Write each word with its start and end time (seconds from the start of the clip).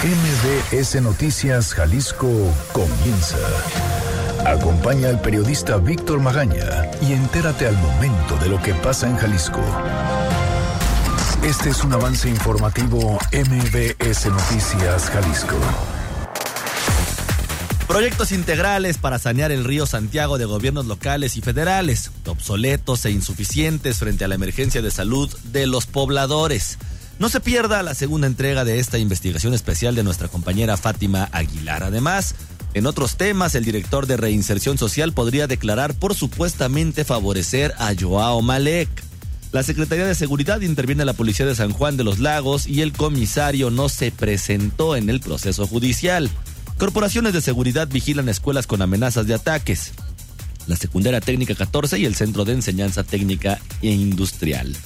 MBS 0.00 1.02
Noticias 1.02 1.74
Jalisco 1.74 2.28
comienza. 2.72 3.36
Acompaña 4.46 5.08
al 5.08 5.20
periodista 5.20 5.78
Víctor 5.78 6.20
Magaña 6.20 6.88
y 7.02 7.14
entérate 7.14 7.66
al 7.66 7.76
momento 7.78 8.36
de 8.36 8.48
lo 8.48 8.62
que 8.62 8.74
pasa 8.74 9.08
en 9.08 9.16
Jalisco. 9.16 9.60
Este 11.42 11.70
es 11.70 11.82
un 11.82 11.94
avance 11.94 12.28
informativo 12.28 13.18
MBS 13.32 14.26
Noticias 14.26 15.10
Jalisco. 15.10 15.56
Proyectos 17.88 18.30
integrales 18.30 18.98
para 18.98 19.18
sanear 19.18 19.50
el 19.50 19.64
río 19.64 19.84
Santiago 19.84 20.38
de 20.38 20.44
gobiernos 20.44 20.86
locales 20.86 21.36
y 21.36 21.40
federales, 21.40 22.12
obsoletos 22.24 23.04
e 23.04 23.10
insuficientes 23.10 23.98
frente 23.98 24.24
a 24.24 24.28
la 24.28 24.36
emergencia 24.36 24.80
de 24.80 24.92
salud 24.92 25.28
de 25.46 25.66
los 25.66 25.86
pobladores. 25.86 26.78
No 27.18 27.28
se 27.28 27.40
pierda 27.40 27.82
la 27.82 27.94
segunda 27.94 28.28
entrega 28.28 28.64
de 28.64 28.78
esta 28.78 28.96
investigación 28.98 29.52
especial 29.52 29.96
de 29.96 30.04
nuestra 30.04 30.28
compañera 30.28 30.76
Fátima 30.76 31.28
Aguilar. 31.32 31.82
Además, 31.82 32.36
en 32.74 32.86
otros 32.86 33.16
temas, 33.16 33.56
el 33.56 33.64
director 33.64 34.06
de 34.06 34.16
Reinserción 34.16 34.78
Social 34.78 35.12
podría 35.12 35.48
declarar 35.48 35.94
por 35.94 36.14
supuestamente 36.14 37.04
favorecer 37.04 37.74
a 37.78 37.92
Joao 37.98 38.40
Malek. 38.40 38.88
La 39.50 39.64
Secretaría 39.64 40.06
de 40.06 40.14
Seguridad 40.14 40.60
interviene 40.60 41.04
la 41.04 41.12
Policía 41.12 41.44
de 41.44 41.56
San 41.56 41.72
Juan 41.72 41.96
de 41.96 42.04
los 42.04 42.20
Lagos 42.20 42.68
y 42.68 42.82
el 42.82 42.92
comisario 42.92 43.70
no 43.70 43.88
se 43.88 44.12
presentó 44.12 44.94
en 44.94 45.10
el 45.10 45.18
proceso 45.18 45.66
judicial. 45.66 46.30
Corporaciones 46.78 47.32
de 47.32 47.40
seguridad 47.40 47.88
vigilan 47.88 48.28
escuelas 48.28 48.68
con 48.68 48.80
amenazas 48.80 49.26
de 49.26 49.34
ataques. 49.34 49.90
La 50.68 50.76
Secundaria 50.76 51.20
Técnica 51.20 51.56
14 51.56 51.98
y 51.98 52.04
el 52.04 52.14
Centro 52.14 52.44
de 52.44 52.52
Enseñanza 52.52 53.02
Técnica 53.02 53.58
e 53.82 53.90
Industrial. 53.90 54.76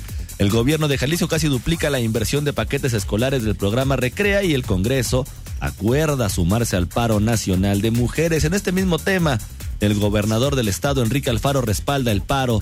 El 0.42 0.50
gobierno 0.50 0.88
de 0.88 0.98
Jalisco 0.98 1.28
casi 1.28 1.46
duplica 1.46 1.88
la 1.88 2.00
inversión 2.00 2.44
de 2.44 2.52
paquetes 2.52 2.94
escolares 2.94 3.44
del 3.44 3.54
programa 3.54 3.94
Recrea 3.94 4.42
y 4.42 4.54
el 4.54 4.64
Congreso 4.64 5.24
acuerda 5.60 6.28
sumarse 6.28 6.74
al 6.74 6.88
paro 6.88 7.20
nacional 7.20 7.80
de 7.80 7.92
mujeres. 7.92 8.42
En 8.42 8.52
este 8.52 8.72
mismo 8.72 8.98
tema, 8.98 9.38
el 9.78 9.94
gobernador 9.94 10.56
del 10.56 10.66
estado, 10.66 11.04
Enrique 11.04 11.30
Alfaro, 11.30 11.60
respalda 11.60 12.10
el 12.10 12.22
paro 12.22 12.60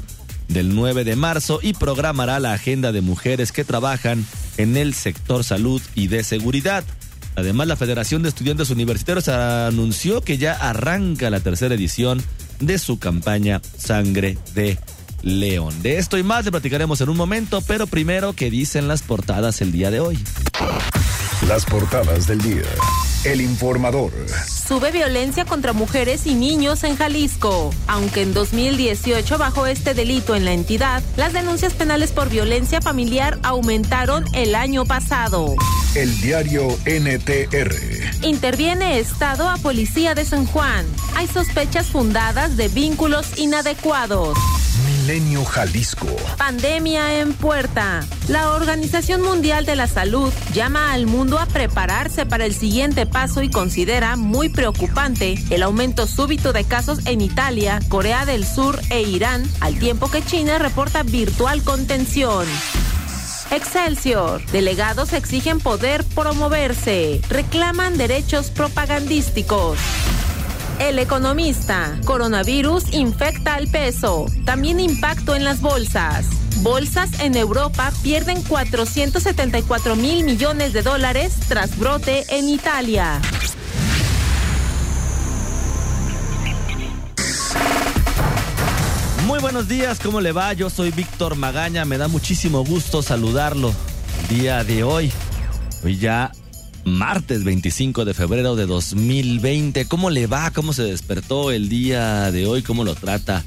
del 0.48 0.74
9 0.74 1.04
de 1.04 1.16
marzo 1.16 1.58
y 1.62 1.72
programará 1.72 2.38
la 2.38 2.52
agenda 2.52 2.92
de 2.92 3.00
mujeres 3.00 3.50
que 3.50 3.64
trabajan 3.64 4.26
en 4.58 4.76
el 4.76 4.92
sector 4.92 5.42
salud 5.42 5.80
y 5.94 6.08
de 6.08 6.22
seguridad. 6.22 6.84
Además, 7.34 7.66
la 7.66 7.76
Federación 7.76 8.22
de 8.22 8.28
Estudiantes 8.28 8.68
Universitarios 8.68 9.28
anunció 9.28 10.20
que 10.20 10.36
ya 10.36 10.52
arranca 10.52 11.30
la 11.30 11.40
tercera 11.40 11.76
edición 11.76 12.22
de 12.58 12.78
su 12.78 12.98
campaña 12.98 13.62
Sangre 13.78 14.36
de 14.54 14.78
León. 15.22 15.82
De 15.82 15.98
esto 15.98 16.18
y 16.18 16.22
más 16.22 16.44
le 16.44 16.50
platicaremos 16.50 17.00
en 17.00 17.08
un 17.08 17.16
momento, 17.16 17.60
pero 17.66 17.86
primero, 17.86 18.32
¿qué 18.32 18.50
dicen 18.50 18.88
las 18.88 19.02
portadas 19.02 19.60
el 19.60 19.72
día 19.72 19.90
de 19.90 20.00
hoy? 20.00 20.18
Las 21.46 21.64
portadas 21.64 22.26
del 22.26 22.40
día. 22.40 22.66
El 23.24 23.40
informador. 23.42 24.12
Sube 24.46 24.92
violencia 24.92 25.44
contra 25.44 25.74
mujeres 25.74 26.26
y 26.26 26.34
niños 26.34 26.84
en 26.84 26.96
Jalisco. 26.96 27.70
Aunque 27.86 28.22
en 28.22 28.32
2018 28.32 29.36
bajó 29.36 29.66
este 29.66 29.92
delito 29.92 30.34
en 30.34 30.46
la 30.46 30.52
entidad, 30.52 31.02
las 31.16 31.34
denuncias 31.34 31.74
penales 31.74 32.12
por 32.12 32.30
violencia 32.30 32.80
familiar 32.80 33.38
aumentaron 33.42 34.24
el 34.32 34.54
año 34.54 34.86
pasado. 34.86 35.54
El 35.94 36.18
diario 36.20 36.68
NTR. 36.86 37.74
Interviene 38.22 38.98
Estado 38.98 39.48
a 39.48 39.56
Policía 39.56 40.14
de 40.14 40.24
San 40.24 40.46
Juan. 40.46 40.86
Hay 41.16 41.26
sospechas 41.26 41.88
fundadas 41.88 42.56
de 42.56 42.68
vínculos 42.68 43.38
inadecuados. 43.38 44.38
Pandemia 46.38 47.18
en 47.18 47.32
puerta. 47.32 48.06
La 48.28 48.52
Organización 48.52 49.22
Mundial 49.22 49.66
de 49.66 49.74
la 49.74 49.88
Salud 49.88 50.32
llama 50.52 50.92
al 50.92 51.06
mundo 51.06 51.40
a 51.40 51.46
prepararse 51.46 52.26
para 52.26 52.46
el 52.46 52.54
siguiente 52.54 53.06
paso 53.06 53.42
y 53.42 53.50
considera 53.50 54.14
muy 54.14 54.50
preocupante 54.50 55.34
el 55.50 55.64
aumento 55.64 56.06
súbito 56.06 56.52
de 56.52 56.62
casos 56.62 57.00
en 57.06 57.22
Italia, 57.22 57.80
Corea 57.88 58.24
del 58.24 58.46
Sur 58.46 58.80
e 58.90 59.02
Irán, 59.02 59.42
al 59.58 59.80
tiempo 59.80 60.08
que 60.08 60.24
China 60.24 60.60
reporta 60.60 61.02
virtual 61.02 61.64
contención. 61.64 62.46
Excelsior. 63.50 64.46
Delegados 64.52 65.12
exigen 65.12 65.58
poder 65.58 66.04
promoverse. 66.04 67.20
Reclaman 67.28 67.98
derechos 67.98 68.50
propagandísticos. 68.50 69.76
El 70.80 70.98
economista. 70.98 72.00
Coronavirus 72.06 72.94
infecta 72.94 73.54
al 73.54 73.68
peso. 73.68 74.24
También 74.46 74.80
impacto 74.80 75.34
en 75.34 75.44
las 75.44 75.60
bolsas. 75.60 76.24
Bolsas 76.62 77.20
en 77.20 77.36
Europa 77.36 77.92
pierden 78.02 78.42
474 78.42 79.94
mil 79.94 80.24
millones 80.24 80.72
de 80.72 80.80
dólares 80.80 81.34
tras 81.48 81.78
brote 81.78 82.24
en 82.30 82.48
Italia. 82.48 83.20
Muy 89.26 89.38
buenos 89.38 89.68
días, 89.68 90.00
¿cómo 90.00 90.22
le 90.22 90.32
va? 90.32 90.54
Yo 90.54 90.70
soy 90.70 90.92
Víctor 90.92 91.36
Magaña, 91.36 91.84
me 91.84 91.98
da 91.98 92.08
muchísimo 92.08 92.64
gusto 92.64 93.02
saludarlo 93.02 93.74
día 94.30 94.64
de 94.64 94.82
hoy. 94.82 95.12
Hoy 95.84 95.98
ya 95.98 96.32
martes 96.84 97.44
25 97.44 98.04
de 98.04 98.14
febrero 98.14 98.56
de 98.56 98.66
2020. 98.66 99.86
¿Cómo 99.86 100.10
le 100.10 100.26
va? 100.26 100.50
¿Cómo 100.50 100.72
se 100.72 100.82
despertó 100.82 101.50
el 101.50 101.68
día 101.68 102.30
de 102.30 102.46
hoy? 102.46 102.62
¿Cómo 102.62 102.84
lo 102.84 102.94
trata 102.94 103.44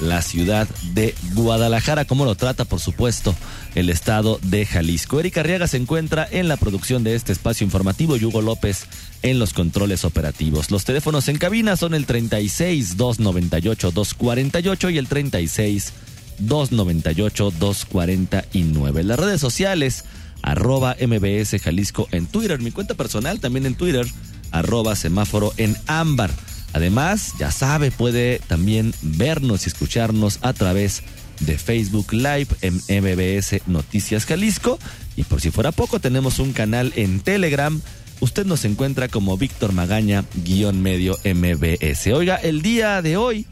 la 0.00 0.22
ciudad 0.22 0.68
de 0.94 1.14
Guadalajara? 1.34 2.04
¿Cómo 2.04 2.24
lo 2.24 2.34
trata, 2.34 2.64
por 2.64 2.80
supuesto, 2.80 3.34
el 3.74 3.90
estado 3.90 4.38
de 4.42 4.66
Jalisco? 4.66 5.20
Erika 5.20 5.40
Arriaga 5.40 5.68
se 5.68 5.76
encuentra 5.76 6.26
en 6.30 6.48
la 6.48 6.56
producción 6.56 7.04
de 7.04 7.14
este 7.14 7.32
espacio 7.32 7.64
informativo 7.64 8.16
y 8.16 8.24
Hugo 8.24 8.42
López 8.42 8.86
en 9.22 9.38
los 9.38 9.52
controles 9.52 10.04
operativos. 10.04 10.70
Los 10.70 10.84
teléfonos 10.84 11.28
en 11.28 11.38
cabina 11.38 11.76
son 11.76 11.94
el 11.94 12.06
36 12.06 12.96
298 12.96 13.90
248 13.90 14.90
y 14.90 14.98
el 14.98 15.08
36 15.08 15.92
298 16.38 17.52
249. 17.58 19.04
Las 19.04 19.18
redes 19.18 19.40
sociales 19.40 20.04
arroba 20.42 20.96
MBS 21.00 21.60
Jalisco 21.60 22.08
en 22.12 22.26
Twitter. 22.26 22.60
Mi 22.60 22.70
cuenta 22.70 22.94
personal 22.94 23.40
también 23.40 23.66
en 23.66 23.74
Twitter, 23.74 24.06
arroba 24.50 24.96
semáforo 24.96 25.52
en 25.56 25.76
ámbar. 25.86 26.30
Además, 26.72 27.34
ya 27.38 27.50
sabe, 27.50 27.90
puede 27.90 28.40
también 28.46 28.92
vernos 29.00 29.64
y 29.64 29.68
escucharnos 29.68 30.38
a 30.42 30.52
través 30.52 31.02
de 31.40 31.58
Facebook 31.58 32.12
Live 32.12 32.48
en 32.60 32.74
MBS 32.76 33.62
Noticias 33.66 34.26
Jalisco. 34.26 34.78
Y 35.16 35.24
por 35.24 35.40
si 35.40 35.50
fuera 35.50 35.72
poco, 35.72 36.00
tenemos 36.00 36.38
un 36.38 36.52
canal 36.52 36.92
en 36.96 37.20
Telegram. 37.20 37.80
Usted 38.20 38.46
nos 38.46 38.64
encuentra 38.64 39.08
como 39.08 39.36
Víctor 39.36 39.72
Magaña, 39.72 40.24
guion 40.44 40.82
medio 40.82 41.16
MBS. 41.24 42.08
Oiga, 42.08 42.36
el 42.36 42.62
día 42.62 43.02
de 43.02 43.16
hoy 43.16 43.46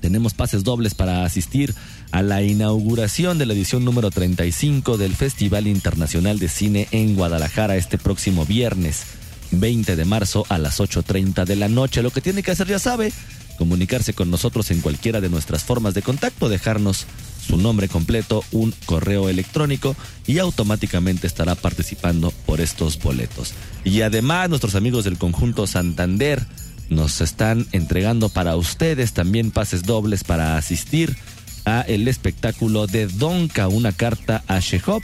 tenemos 0.00 0.34
pases 0.34 0.64
dobles 0.64 0.94
para 0.94 1.24
asistir 1.24 1.74
la 2.18 2.42
inauguración 2.42 3.38
de 3.38 3.46
la 3.46 3.54
edición 3.54 3.84
número 3.84 4.10
35 4.10 4.98
del 4.98 5.14
Festival 5.14 5.66
Internacional 5.66 6.38
de 6.38 6.48
Cine 6.48 6.88
en 6.90 7.14
Guadalajara 7.14 7.76
este 7.76 7.98
próximo 7.98 8.44
viernes 8.44 9.04
20 9.52 9.96
de 9.96 10.04
marzo 10.04 10.44
a 10.48 10.58
las 10.58 10.80
8.30 10.80 11.44
de 11.44 11.56
la 11.56 11.68
noche. 11.68 12.02
Lo 12.02 12.10
que 12.10 12.20
tiene 12.20 12.42
que 12.42 12.50
hacer 12.50 12.66
ya 12.66 12.78
sabe, 12.78 13.12
comunicarse 13.58 14.12
con 14.12 14.30
nosotros 14.30 14.70
en 14.70 14.80
cualquiera 14.80 15.20
de 15.20 15.28
nuestras 15.28 15.64
formas 15.64 15.94
de 15.94 16.02
contacto, 16.02 16.48
dejarnos 16.48 17.06
su 17.46 17.56
nombre 17.56 17.88
completo, 17.88 18.44
un 18.52 18.74
correo 18.86 19.28
electrónico 19.28 19.96
y 20.26 20.38
automáticamente 20.38 21.26
estará 21.26 21.54
participando 21.54 22.32
por 22.46 22.60
estos 22.60 22.98
boletos. 22.98 23.54
Y 23.84 24.02
además 24.02 24.48
nuestros 24.48 24.74
amigos 24.74 25.04
del 25.04 25.18
conjunto 25.18 25.66
Santander 25.66 26.46
nos 26.90 27.20
están 27.20 27.66
entregando 27.72 28.28
para 28.28 28.56
ustedes 28.56 29.12
también 29.12 29.50
pases 29.50 29.84
dobles 29.84 30.24
para 30.24 30.56
asistir 30.56 31.16
a 31.64 31.82
el 31.82 32.08
espectáculo 32.08 32.86
de 32.86 33.06
Donka, 33.06 33.68
una 33.68 33.92
carta 33.92 34.42
a 34.46 34.60
Shehop, 34.60 35.02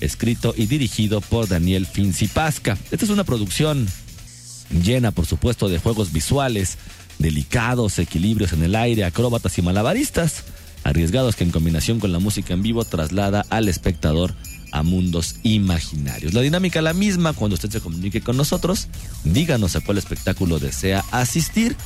escrito 0.00 0.54
y 0.56 0.66
dirigido 0.66 1.20
por 1.20 1.48
Daniel 1.48 1.86
Fincipasca. 1.86 2.78
Esta 2.90 3.04
es 3.04 3.10
una 3.10 3.24
producción 3.24 3.86
llena, 4.70 5.10
por 5.10 5.26
supuesto, 5.26 5.68
de 5.68 5.78
juegos 5.78 6.12
visuales, 6.12 6.78
delicados, 7.18 7.98
equilibrios 7.98 8.52
en 8.52 8.62
el 8.62 8.74
aire, 8.74 9.04
acróbatas 9.04 9.56
y 9.58 9.62
malabaristas, 9.62 10.44
arriesgados 10.84 11.36
que 11.36 11.44
en 11.44 11.50
combinación 11.50 11.98
con 11.98 12.12
la 12.12 12.18
música 12.18 12.54
en 12.54 12.62
vivo 12.62 12.84
traslada 12.84 13.44
al 13.50 13.68
espectador 13.68 14.34
a 14.72 14.82
mundos 14.82 15.36
imaginarios. 15.42 16.34
La 16.34 16.42
dinámica 16.42 16.82
la 16.82 16.92
misma 16.92 17.32
cuando 17.32 17.54
usted 17.54 17.70
se 17.70 17.80
comunique 17.80 18.20
con 18.20 18.36
nosotros, 18.36 18.88
díganos 19.24 19.76
a 19.76 19.80
cuál 19.80 19.98
espectáculo 19.98 20.58
desea 20.58 21.04
asistir, 21.10 21.76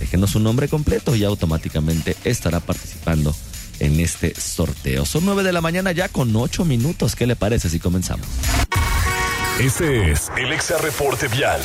déjenos 0.00 0.30
su 0.30 0.40
nombre 0.40 0.68
completo 0.68 1.14
y 1.14 1.24
automáticamente 1.24 2.16
estará 2.24 2.60
participando 2.60 3.34
en 3.82 4.00
este 4.00 4.34
sorteo. 4.38 5.04
Son 5.04 5.24
nueve 5.24 5.42
de 5.42 5.52
la 5.52 5.60
mañana 5.60 5.92
ya 5.92 6.08
con 6.08 6.34
ocho 6.36 6.64
minutos. 6.64 7.16
¿Qué 7.16 7.26
le 7.26 7.36
parece 7.36 7.68
si 7.68 7.78
comenzamos? 7.78 8.26
Este 9.60 10.10
es 10.10 10.30
el 10.36 10.52
Exa 10.52 10.78
Reporte 10.78 11.28
Vial. 11.28 11.60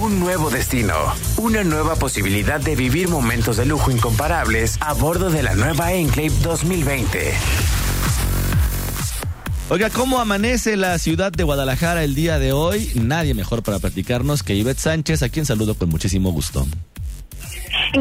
Un 0.00 0.20
nuevo 0.20 0.50
destino, 0.50 0.94
una 1.38 1.64
nueva 1.64 1.96
posibilidad 1.96 2.60
de 2.60 2.76
vivir 2.76 3.08
momentos 3.08 3.56
de 3.56 3.64
lujo 3.64 3.90
incomparables 3.90 4.76
a 4.80 4.92
bordo 4.92 5.30
de 5.30 5.42
la 5.42 5.54
nueva 5.54 5.92
Enclave 5.92 6.32
2020 6.42 7.32
Oiga, 9.68 9.90
¿cómo 9.90 10.20
amanece 10.20 10.76
la 10.76 10.96
ciudad 10.98 11.32
de 11.32 11.42
Guadalajara 11.42 12.04
el 12.04 12.14
día 12.14 12.38
de 12.38 12.52
hoy? 12.52 12.92
Nadie 12.94 13.34
mejor 13.34 13.64
para 13.64 13.80
platicarnos 13.80 14.44
que 14.44 14.54
Ivette 14.54 14.78
Sánchez, 14.78 15.24
a 15.24 15.28
quien 15.28 15.44
saludo 15.44 15.74
con 15.74 15.88
muchísimo 15.88 16.30
gusto. 16.30 16.64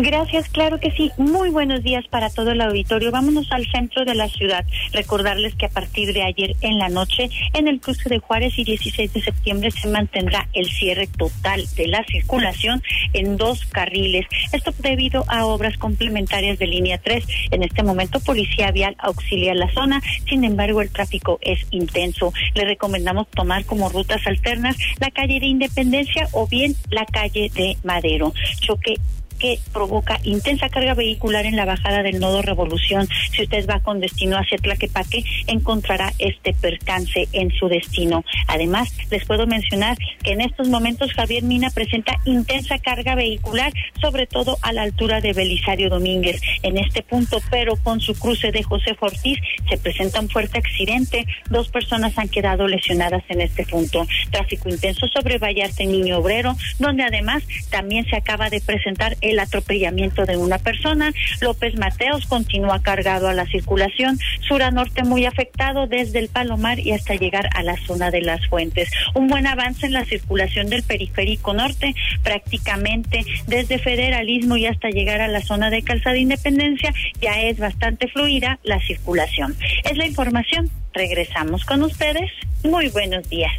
Gracias, 0.01 0.50
claro 0.50 0.77
que 0.80 0.92
sí. 0.92 1.12
Muy 1.18 1.50
buenos 1.51 1.81
días 1.81 2.06
para 2.09 2.30
todo 2.30 2.51
el 2.51 2.59
auditorio. 2.59 3.12
Vámonos 3.12 3.50
al 3.51 3.65
centro 3.71 4.03
de 4.03 4.13
la 4.13 4.27
ciudad. 4.27 4.65
Recordarles 4.92 5.56
que 5.56 5.68
a 5.68 5.69
partir 5.69 6.13
de 6.13 6.21
ayer 6.21 6.56
en 6.59 6.80
la 6.80 6.89
noche, 6.89 7.30
en 7.53 7.69
el 7.69 7.80
cruce 7.80 8.09
de 8.09 8.19
Juárez 8.19 8.59
y 8.59 8.65
16 8.65 9.13
de 9.13 9.21
septiembre 9.21 9.71
se 9.71 9.88
mantendrá 9.88 10.50
el 10.51 10.69
cierre 10.69 11.07
total 11.07 11.63
de 11.77 11.88
la 11.88 12.03
circulación 12.03 12.83
en 13.13 13.38
dos 13.38 13.65
carriles. 13.68 14.25
Esto 14.51 14.74
debido 14.80 15.24
a 15.30 15.45
obras 15.45 15.77
complementarias 15.77 16.59
de 16.59 16.68
línea 16.68 16.97
3. 16.97 17.25
En 17.51 17.63
este 17.63 17.81
momento, 17.81 18.19
Policía 18.19 18.71
Vial 18.71 18.95
auxilia 19.00 19.53
la 19.53 19.71
zona. 19.74 20.01
Sin 20.27 20.44
embargo, 20.44 20.81
el 20.81 20.89
tráfico 20.89 21.39
es 21.42 21.65
intenso. 21.71 22.33
Le 22.53 22.65
recomendamos 22.65 23.30
tomar 23.30 23.63
como 23.63 23.88
rutas 23.88 24.27
alternas 24.27 24.75
la 25.00 25.09
calle 25.12 25.39
de 25.39 25.45
Independencia 25.45 26.27
o 26.33 26.47
bien 26.47 26.75
la 26.89 27.06
calle 27.06 27.50
de 27.56 27.77
Madero. 27.83 28.33
Choque 28.59 28.95
que 29.39 29.59
provoca 29.73 30.19
intensa 30.23 30.69
carga 30.69 30.93
vehicular 30.93 31.45
en 31.45 31.55
la 31.55 31.65
bajada 31.65 32.03
del 32.03 32.19
nodo 32.19 32.41
Revolución. 32.41 33.07
Si 33.31 33.43
usted 33.43 33.67
va 33.69 33.79
con 33.79 33.99
destino 33.99 34.37
hacia 34.37 34.57
Tlaquepaque, 34.57 35.23
encontrará 35.47 36.13
este 36.19 36.53
percance 36.53 37.27
en 37.31 37.51
su 37.51 37.67
destino. 37.67 38.23
Además, 38.47 38.93
les 39.11 39.25
puedo 39.25 39.47
mencionar 39.47 39.97
que 40.23 40.31
en 40.31 40.41
estos 40.41 40.67
momentos 40.69 41.13
Javier 41.13 41.43
Mina 41.43 41.69
presenta 41.69 42.17
intensa 42.25 42.79
carga 42.79 43.15
vehicular, 43.15 43.71
sobre 44.01 44.27
todo 44.27 44.57
a 44.61 44.73
la 44.73 44.83
altura 44.83 45.21
de 45.21 45.33
Belisario 45.33 45.89
Domínguez. 45.89 46.41
En 46.63 46.77
este 46.77 47.03
punto, 47.03 47.39
pero 47.49 47.75
con 47.77 47.99
su 48.01 48.13
cruce 48.17 48.51
de 48.51 48.63
José 48.63 48.95
Ortiz, 48.99 49.39
se 49.69 49.77
presenta 49.77 50.19
un 50.19 50.29
fuerte 50.29 50.57
accidente. 50.57 51.25
Dos 51.49 51.69
personas 51.69 52.17
han 52.17 52.29
quedado 52.29 52.67
lesionadas 52.67 53.23
en 53.29 53.41
este 53.41 53.65
punto. 53.65 54.07
Tráfico 54.31 54.69
intenso 54.69 55.07
sobre 55.07 55.37
Vallarta 55.37 55.83
y 55.83 55.87
Niño 55.87 56.17
Obrero, 56.19 56.55
donde 56.79 57.03
además 57.03 57.43
también 57.69 58.05
se 58.05 58.15
acaba 58.15 58.49
de 58.49 58.61
presentar 58.61 59.17
el 59.30 59.39
atropellamiento 59.39 60.25
de 60.25 60.38
una 60.38 60.57
persona. 60.57 61.13
López 61.42 61.77
Mateos 61.77 62.25
continúa 62.25 62.81
cargado 62.81 63.27
a 63.27 63.33
la 63.33 63.45
circulación. 63.45 64.19
Sur 64.48 64.63
a 64.63 64.72
norte 64.72 65.04
muy 65.04 65.25
afectado 65.25 65.88
desde 65.88 66.19
el 66.19 66.30
Palomar 66.30 66.80
y 66.80 66.92
hasta 66.92 67.16
llegar 67.16 67.50
a 67.56 67.63
la 67.63 67.77
zona 67.86 68.12
de 68.12 68.22
las 68.22 68.45
fuentes. 68.48 68.89
Un 69.13 69.27
buen 69.27 69.48
avance 69.48 69.86
en 69.86 69.94
la 69.94 70.06
circulación 70.06 70.69
del 70.69 70.83
periférico 70.83 71.54
norte, 71.54 71.95
prácticamente 72.24 73.25
desde 73.48 73.80
Federalismo 73.80 74.57
y 74.57 74.66
hasta 74.66 74.89
llegar 74.89 75.22
a 75.22 75.28
la 75.28 75.42
zona 75.42 75.69
de 75.69 75.81
Calzada 75.81 76.18
Independencia, 76.18 76.94
ya 77.21 77.42
es 77.42 77.57
bastante 77.57 78.07
fluida 78.07 78.60
la 78.63 78.80
circulación. 78.81 79.56
Es 79.83 79.98
la 79.98 80.06
información. 80.06 80.69
Regresamos 80.94 81.66
con 81.66 81.83
ustedes. 81.83 82.31
Muy 82.63 82.89
buenos 82.89 83.30
días. 83.30 83.51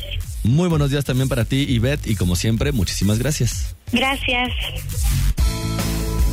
Muy 0.43 0.69
buenos 0.69 0.91
días 0.91 1.05
también 1.05 1.29
para 1.29 1.45
ti, 1.45 1.67
Ivette, 1.69 2.07
y 2.07 2.15
como 2.15 2.37
siempre, 2.37 2.73
muchísimas 2.73 3.19
gracias. 3.19 3.77
Gracias. 3.93 4.51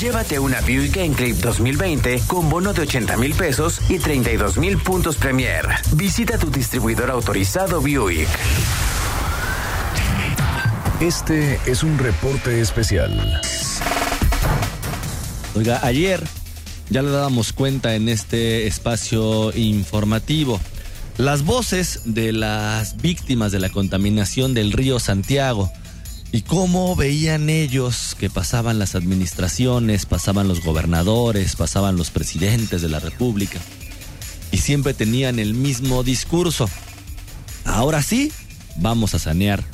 Llévate 0.00 0.38
una 0.38 0.62
Buick 0.62 0.96
Enclave 0.96 1.34
2020 1.34 2.22
con 2.26 2.48
bono 2.48 2.72
de 2.72 2.80
80 2.80 3.18
mil 3.18 3.34
pesos 3.34 3.82
y 3.90 3.98
32 3.98 4.56
mil 4.56 4.78
puntos 4.78 5.16
Premier. 5.16 5.66
Visita 5.92 6.38
tu 6.38 6.50
distribuidor 6.50 7.10
autorizado 7.10 7.82
Buick. 7.82 8.26
Este 11.00 11.60
es 11.66 11.82
un 11.82 11.98
reporte 11.98 12.62
especial. 12.62 13.42
Oiga, 15.54 15.80
ayer 15.82 16.24
ya 16.88 17.02
le 17.02 17.10
dábamos 17.10 17.52
cuenta 17.52 17.94
en 17.94 18.08
este 18.08 18.66
espacio 18.66 19.54
informativo. 19.54 20.58
Las 21.18 21.44
voces 21.44 22.00
de 22.06 22.32
las 22.32 22.96
víctimas 23.02 23.52
de 23.52 23.58
la 23.58 23.68
contaminación 23.68 24.54
del 24.54 24.72
río 24.72 24.98
Santiago 24.98 25.70
y 26.32 26.42
cómo 26.42 26.94
veían 26.94 27.50
ellos 27.50 28.16
que 28.18 28.30
pasaban 28.30 28.78
las 28.78 28.94
administraciones, 28.94 30.06
pasaban 30.06 30.48
los 30.48 30.62
gobernadores, 30.62 31.56
pasaban 31.56 31.96
los 31.96 32.10
presidentes 32.10 32.82
de 32.82 32.88
la 32.88 33.00
República 33.00 33.58
y 34.52 34.58
siempre 34.58 34.94
tenían 34.94 35.38
el 35.38 35.54
mismo 35.54 36.02
discurso. 36.02 36.68
Ahora 37.64 38.02
sí, 38.02 38.32
vamos 38.76 39.14
a 39.14 39.18
sanear 39.18 39.64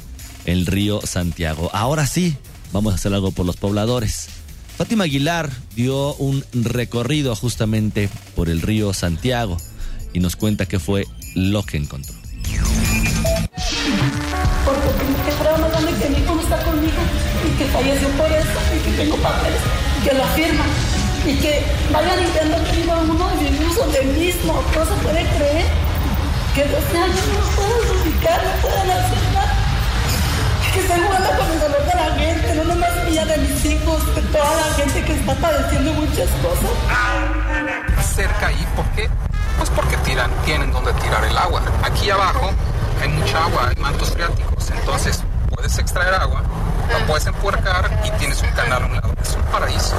el 0.44 0.66
río 0.66 1.00
Santiago. 1.04 1.70
Ahora 1.72 2.06
sí, 2.06 2.36
vamos 2.72 2.92
a 2.92 2.96
hacer 2.96 3.12
algo 3.12 3.32
por 3.32 3.46
los 3.46 3.56
pobladores. 3.56 4.28
Fátima 4.76 5.04
Aguilar 5.04 5.50
dio 5.74 6.14
un 6.16 6.44
recorrido 6.52 7.34
justamente 7.34 8.08
por 8.34 8.48
el 8.48 8.60
río 8.62 8.92
Santiago 8.92 9.56
y 10.12 10.20
nos 10.20 10.36
cuenta 10.36 10.66
qué 10.66 10.78
fue 10.78 11.06
lo 11.34 11.62
que 11.62 11.78
encontró 11.78 12.14
que 17.66 17.72
falleció 17.72 18.08
por 18.10 18.30
eso 18.30 18.58
y 18.74 18.78
que 18.78 18.90
tengo 18.92 19.16
papeles 19.16 19.60
que 20.04 20.14
lo 20.14 20.24
afirman 20.24 20.68
y 21.24 21.34
que 21.36 21.64
vayan 21.92 22.20
limpiando 22.20 22.56
tengo 22.70 22.92
a 22.92 22.98
uno 22.98 23.30
mis 23.40 23.60
hijos 23.60 23.92
del 23.92 24.06
mismo. 24.06 24.62
No 24.74 24.84
se 24.84 24.94
puede 25.02 25.24
creer 25.36 25.66
que 26.54 26.64
12 26.64 26.98
años 26.98 27.24
no 27.34 27.40
puedan 27.56 28.02
ubicar, 28.02 28.40
no 28.44 28.62
puedan 28.62 28.90
hacer 28.90 29.18
nada. 29.34 29.54
Que 30.72 30.80
estén 30.80 31.02
jugando 31.04 31.28
con 31.30 31.50
el 31.50 31.60
dolor 31.60 31.84
de 31.84 31.94
la 31.94 32.14
gente, 32.14 32.54
no 32.54 32.64
nomás 32.64 33.04
mía 33.08 33.24
de 33.24 33.36
mis 33.38 33.64
hijos, 33.64 34.14
de 34.14 34.22
toda 34.22 34.54
la 34.54 34.74
gente 34.74 35.02
que 35.02 35.12
está 35.14 35.34
padeciendo 35.34 35.92
muchas 35.94 36.28
cosas. 36.42 38.06
Cerca 38.14 38.46
ahí, 38.46 38.66
¿por 38.76 38.84
qué? 38.90 39.10
Pues 39.58 39.70
porque 39.70 39.96
tiran, 39.98 40.30
tienen 40.44 40.70
donde 40.72 40.92
tirar 40.94 41.24
el 41.24 41.36
agua. 41.36 41.62
Aquí 41.82 42.10
abajo 42.10 42.50
hay 43.02 43.08
mucha 43.08 43.44
agua, 43.44 43.68
hay 43.70 43.82
mantos 43.82 44.12
freáticos, 44.12 44.70
entonces 44.70 45.22
puedes 45.56 45.78
extraer 45.78 46.14
agua, 46.14 46.42
la 46.92 47.06
puedes 47.06 47.26
empuercar 47.26 47.90
y 48.04 48.10
tienes 48.18 48.40
un 48.42 48.50
canal 48.50 48.82
a 48.82 48.86
un 48.86 48.94
lado. 48.94 49.14
Es 49.22 49.34
un 49.34 49.42
paraíso. 49.42 49.96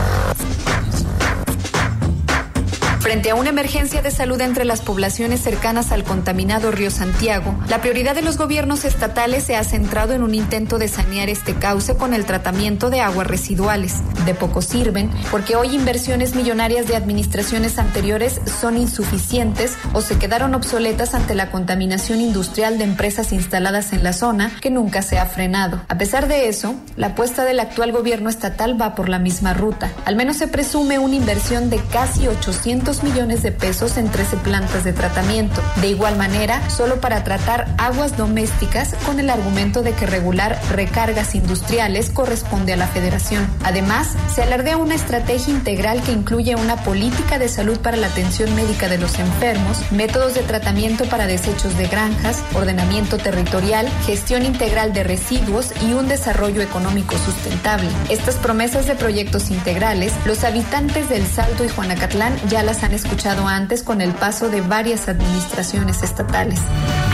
Frente 3.07 3.30
a 3.30 3.36
una 3.36 3.51
emergencia 3.51 4.01
de 4.01 4.12
salud 4.12 4.41
entre 4.41 4.65
las 4.65 4.81
poblaciones 4.81 5.39
cercanas 5.39 5.93
al 5.93 6.03
contaminado 6.03 6.72
río 6.72 6.91
Santiago, 6.91 7.55
la 7.70 7.79
prioridad 7.79 8.15
de 8.15 8.22
los 8.22 8.38
gobiernos 8.38 8.84
estatales 8.84 9.46
se 9.46 9.55
ha 9.55 9.63
centrado 9.63 10.12
en 10.12 10.24
un 10.24 10.36
intento 10.36 10.77
de 10.77 10.89
sanear 10.89 11.29
este 11.29 11.55
cauce 11.55 11.96
con 11.96 12.13
el 12.13 12.25
tratamiento 12.25 12.89
de 12.89 13.00
aguas 13.00 13.25
residuales. 13.25 13.93
De 14.25 14.34
poco 14.34 14.62
sirven 14.62 15.10
porque 15.31 15.55
hoy 15.55 15.74
inversiones 15.74 16.36
millonarias 16.36 16.86
de 16.88 16.98
administraciones 16.98 17.79
anteriores 17.79 18.41
son 18.60 18.75
insuficientes 18.75 19.77
o 19.93 20.01
se 20.01 20.20
quedaron 20.20 20.53
obsoletas 20.53 21.13
ante 21.13 21.34
la 21.34 21.50
contaminación 21.50 22.20
industrial 22.20 22.77
de 22.77 22.84
empresas 22.84 23.31
instaladas 23.31 23.93
en 23.93 24.03
la 24.03 24.12
zona 24.12 24.51
que 24.60 24.70
nunca 24.70 25.01
se 25.01 25.17
ha 25.17 25.27
frenado. 25.27 25.79
A 25.88 25.98
pesar 25.98 26.27
de 26.27 26.50
eso, 26.50 26.75
la 26.98 27.08
apuesta 27.08 27.46
del 27.46 27.62
actual 27.62 27.93
gobierno 27.93 28.29
estatal 28.29 28.79
va 28.79 28.96
por 28.96 29.08
la 29.08 29.17
misma 29.17 29.53
ruta. 29.53 29.93
Al 30.03 30.17
menos 30.17 30.36
se 30.36 30.50
presume 30.50 31.00
una 31.00 31.15
inversión 31.15 31.70
de 31.70 31.79
casi 31.89 32.27
800 32.27 32.97
millones 33.04 33.44
de 33.44 33.51
pesos 33.51 33.98
en 33.98 34.10
13 34.10 34.38
plantas 34.38 34.84
de 34.84 34.94
tratamiento. 34.94 35.62
De 35.82 35.89
igual 35.89 36.18
manera, 36.18 36.70
solo 36.70 37.00
para 37.01 37.24
tratar 37.24 37.74
aguas 37.77 38.18
domésticas 38.18 38.96
con 39.06 39.20
el 39.20 39.30
argumento 39.30 39.82
de 39.82 39.94
que 39.94 40.06
regular 40.06 40.60
recargas 40.72 41.36
industriales 41.36 42.10
corresponde 42.10 42.74
a 42.74 42.77
la 42.77 42.88
federación. 42.88 43.48
Además, 43.63 44.10
se 44.34 44.44
alardea 44.44 44.77
una 44.77 44.96
estrategia 44.96 45.54
integral 45.54 46.01
que 46.04 46.12
incluye 46.12 46.56
una 46.56 46.77
política 46.77 47.39
de 47.39 47.50
salud 47.50 47.77
para 47.80 47.98
la 47.98 48.08
atención 48.08 48.54
médica 48.56 48.88
de 48.88 48.98
los 48.98 49.20
enfermos, 49.20 49.92
métodos 49.92 50.34
de 50.34 50.42
tratamiento 50.42 51.06
para 51.06 51.27
desechos 51.27 51.77
de 51.77 51.88
granjas, 51.88 52.44
ordenamiento 52.54 53.18
territorial, 53.18 53.88
gestión 54.06 54.46
integral 54.46 54.94
de 54.94 55.04
residuos 55.04 55.72
y 55.88 55.94
un 55.94 56.08
desarrollo 56.08 56.62
económico 56.62 57.18
sustentable. 57.18 57.89
Estas 58.10 58.36
promesas 58.36 58.88
de 58.88 58.96
proyectos 58.96 59.50
integrales, 59.50 60.13
los 60.25 60.44
habitantes 60.44 61.10
del 61.10 61.25
Salto 61.25 61.66
y 61.66 61.70
Juanacatlán 61.70 62.36
ya 62.50 62.63
las 62.63 62.84
han 62.84 62.87
escuchado 62.94 63.48
antes 63.48 63.84
con 63.84 64.01
el 64.01 64.13
paso 64.13 64.50
de 64.50 64.62
varias 64.62 65.08
administraciones 65.08 66.03
estatales. 66.03 66.60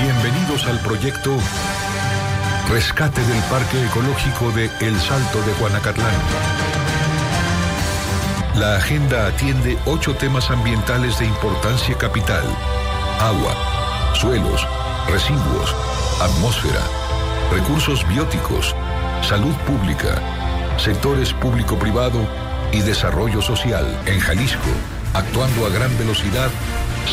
Bienvenidos 0.01 0.65
al 0.67 0.79
proyecto 0.79 1.37
Rescate 2.69 3.21
del 3.21 3.41
Parque 3.43 3.83
Ecológico 3.85 4.51
de 4.51 4.69
El 4.79 4.99
Salto 4.99 5.41
de 5.43 5.53
Juanacatlán. 5.53 6.13
La 8.55 8.77
agenda 8.77 9.27
atiende 9.27 9.77
ocho 9.85 10.15
temas 10.15 10.49
ambientales 10.51 11.17
de 11.19 11.25
importancia 11.25 11.97
capital. 11.97 12.43
Agua, 13.19 13.55
suelos, 14.15 14.67
residuos, 15.09 15.75
atmósfera, 16.21 16.81
recursos 17.51 18.07
bióticos, 18.07 18.75
salud 19.21 19.55
pública, 19.67 20.21
sectores 20.77 21.33
público-privado 21.33 22.19
y 22.71 22.79
desarrollo 22.81 23.41
social 23.41 23.85
en 24.05 24.19
Jalisco, 24.19 24.69
actuando 25.13 25.65
a 25.65 25.69
gran 25.69 25.95
velocidad, 25.97 26.49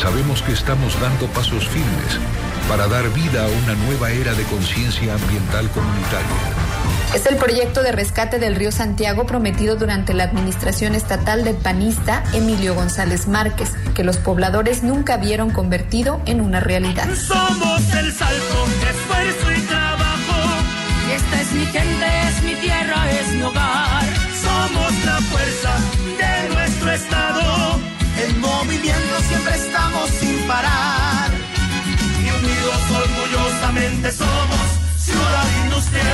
sabemos 0.01 0.41
que 0.41 0.53
estamos 0.53 0.99
dando 0.99 1.27
pasos 1.27 1.67
firmes 1.67 2.19
para 2.67 2.87
dar 2.87 3.09
vida 3.13 3.45
a 3.45 3.47
una 3.47 3.75
nueva 3.85 4.11
era 4.11 4.33
de 4.33 4.43
conciencia 4.43 5.13
ambiental 5.13 5.69
comunitaria 5.69 6.71
es 7.13 7.25
el 7.25 7.35
proyecto 7.35 7.83
de 7.83 7.91
rescate 7.91 8.39
del 8.39 8.55
río 8.55 8.71
Santiago 8.71 9.25
prometido 9.25 9.75
durante 9.75 10.13
la 10.13 10.23
administración 10.23 10.95
estatal 10.95 11.43
del 11.43 11.55
panista 11.55 12.23
Emilio 12.33 12.73
González 12.73 13.27
Márquez, 13.27 13.73
que 13.93 14.05
los 14.05 14.17
pobladores 14.17 14.81
nunca 14.81 15.17
vieron 15.17 15.49
convertido 15.49 16.21
en 16.25 16.39
una 16.39 16.61
realidad. 16.61 17.13
Somos 17.15 17.81
el 17.95 18.13
salto, 18.13 18.65
esfuerzo 18.89 19.51
y 19.57 19.61
trabajo. 19.67 20.37
Y 21.09 21.11
esta 21.11 21.41
es 21.41 21.51
mi 21.51 21.65
gente, 21.65 22.05
es 22.29 22.43
mi 22.43 22.55
tierra, 22.55 23.11
es 23.11 23.27
mi 23.33 23.43
hogar. 23.43 24.05
Somos 24.41 25.05
la 25.05 25.17
fuerza 25.17 25.75
de 26.17 26.55
nuestro 26.55 26.91
estado. 26.91 27.50
Parar. 30.51 31.29
Y 32.23 32.27
unidos 32.39 32.81
orgullosamente 33.03 34.11
somos 34.11 34.65
ciudad 34.97 35.45
industrial. 35.63 36.11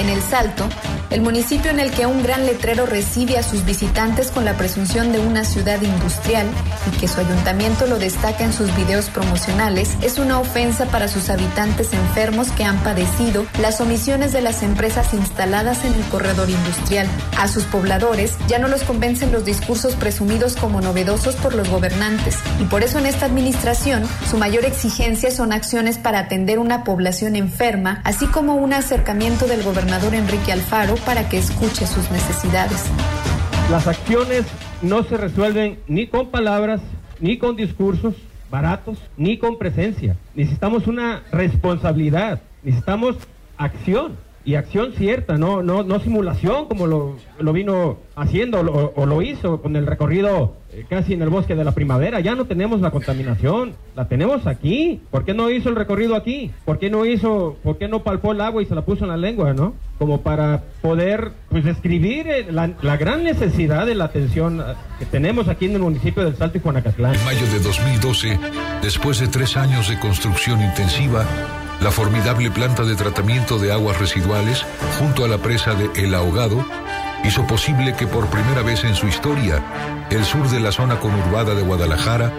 En 0.00 0.08
El 0.08 0.22
Salto, 0.22 0.68
el 1.10 1.20
municipio 1.20 1.70
en 1.70 1.80
el 1.80 1.90
que 1.90 2.06
un 2.06 2.22
gran 2.22 2.46
letrero 2.46 2.86
recibe 2.86 3.36
a 3.38 3.42
sus 3.42 3.64
visitantes 3.64 4.30
con 4.30 4.44
la 4.44 4.56
presunción 4.56 5.12
de 5.12 5.18
una 5.18 5.44
ciudad 5.44 5.80
industrial 5.82 6.46
y 6.90 6.96
que 6.98 7.08
su 7.08 7.20
ayuntamiento 7.20 7.86
lo 7.86 7.98
destaca 7.98 8.44
en 8.44 8.52
sus 8.52 8.74
videos 8.76 9.10
promocionales, 9.10 9.96
es 10.02 10.18
una 10.18 10.38
ofensa 10.38 10.86
para 10.86 11.08
sus 11.08 11.30
habitantes 11.30 11.92
enfermos 11.92 12.50
que 12.52 12.64
han 12.64 12.78
padecido 12.84 13.46
las 13.60 13.80
omisiones 13.80 14.32
de 14.32 14.42
las 14.42 14.62
empresas 14.62 15.12
instaladas 15.14 15.84
en 15.84 15.94
el 15.94 16.04
corredor 16.04 16.48
industrial. 16.48 17.08
A 17.38 17.48
sus 17.48 17.64
pobladores 17.64 18.36
ya 18.46 18.58
no 18.58 18.68
los 18.68 18.82
convencen 18.82 19.32
los 19.32 19.44
discursos 19.44 19.96
presumidos 19.96 20.56
como 20.56 20.80
novedosos 20.80 21.34
por 21.36 21.54
los 21.54 21.68
gobernantes 21.68 22.38
y 22.60 22.64
por 22.64 22.82
eso 22.82 22.98
en 22.98 23.06
esta 23.06 23.26
administración 23.26 24.04
su 24.30 24.38
mayor 24.38 24.64
exigencia 24.64 25.30
son 25.30 25.52
acciones 25.52 25.98
para 25.98 26.20
atender 26.20 26.58
una 26.58 26.84
población 26.84 27.36
enferma, 27.36 28.00
así 28.04 28.26
como 28.26 28.54
un 28.54 28.72
acercamiento 28.72 29.46
del 29.46 29.62
gobernante 29.62 29.88
Enrique 29.88 30.52
Alfaro 30.52 30.97
para 31.00 31.28
que 31.28 31.38
escuche 31.38 31.86
sus 31.86 32.10
necesidades. 32.10 32.84
Las 33.70 33.86
acciones 33.86 34.44
no 34.82 35.02
se 35.02 35.16
resuelven 35.16 35.78
ni 35.88 36.06
con 36.06 36.30
palabras, 36.30 36.80
ni 37.20 37.38
con 37.38 37.56
discursos 37.56 38.14
baratos, 38.50 38.98
ni 39.16 39.38
con 39.38 39.58
presencia. 39.58 40.16
Necesitamos 40.34 40.86
una 40.86 41.22
responsabilidad, 41.32 42.40
necesitamos 42.62 43.16
acción 43.56 44.16
y 44.44 44.54
acción 44.54 44.92
cierta, 44.96 45.36
no, 45.36 45.62
no, 45.62 45.82
no 45.82 46.00
simulación 46.00 46.66
como 46.66 46.86
lo, 46.86 47.16
lo 47.38 47.52
vino 47.52 47.98
haciendo 48.16 48.60
o, 48.60 49.06
lo 49.06 49.22
hizo 49.22 49.60
con 49.60 49.76
el 49.76 49.86
recorrido 49.86 50.56
eh, 50.72 50.84
casi 50.88 51.14
en 51.14 51.22
el 51.22 51.28
bosque 51.28 51.54
de 51.54 51.64
la 51.64 51.72
primavera. 51.72 52.20
Ya 52.20 52.34
no 52.34 52.46
tenemos 52.46 52.80
la 52.80 52.90
contaminación, 52.90 53.74
la 53.94 54.08
tenemos 54.08 54.46
aquí. 54.46 55.02
¿Por 55.10 55.24
qué 55.24 55.34
no 55.34 55.50
hizo 55.50 55.68
el 55.68 55.76
recorrido 55.76 56.16
aquí? 56.16 56.50
¿Por 56.64 56.78
qué 56.78 56.88
no 56.90 57.04
hizo, 57.04 57.56
por 57.62 57.78
qué 57.78 57.88
no 57.88 58.02
palpó 58.02 58.32
el 58.32 58.40
agua 58.40 58.62
y 58.62 58.66
se 58.66 58.74
la 58.74 58.82
puso 58.82 59.04
en 59.04 59.10
la 59.10 59.16
lengua, 59.16 59.52
no? 59.52 59.74
Como 59.98 60.22
para 60.22 60.62
poder 60.80 61.32
pues 61.50 61.66
escribir 61.66 62.26
eh, 62.28 62.46
la, 62.50 62.70
la 62.82 62.96
gran 62.96 63.24
necesidad 63.24 63.86
de 63.86 63.94
la 63.94 64.04
atención 64.04 64.60
eh, 64.60 64.74
que 64.98 65.06
tenemos 65.06 65.48
aquí 65.48 65.66
en 65.66 65.72
el 65.72 65.80
municipio 65.80 66.24
del 66.24 66.36
Salto 66.36 66.58
y 66.58 66.60
Juanacatlán. 66.60 67.14
En 67.14 67.24
mayo 67.24 67.46
de 67.52 67.60
2012, 67.60 68.38
después 68.82 69.20
de 69.20 69.28
tres 69.28 69.56
años 69.56 69.88
de 69.88 69.98
construcción 69.98 70.60
intensiva, 70.62 71.24
la 71.80 71.90
formidable 71.90 72.50
planta 72.50 72.82
de 72.82 72.96
tratamiento 72.96 73.58
de 73.58 73.72
aguas 73.72 73.98
residuales 73.98 74.64
junto 74.98 75.24
a 75.24 75.28
la 75.28 75.38
presa 75.38 75.74
de 75.74 75.90
El 75.94 76.14
Ahogado 76.14 76.64
hizo 77.24 77.46
posible 77.46 77.94
que 77.94 78.06
por 78.06 78.26
primera 78.26 78.62
vez 78.62 78.84
en 78.84 78.94
su 78.94 79.06
historia 79.06 79.62
el 80.10 80.24
sur 80.24 80.48
de 80.48 80.60
la 80.60 80.72
zona 80.72 80.98
conurbada 80.98 81.54
de 81.54 81.62
Guadalajara 81.62 82.32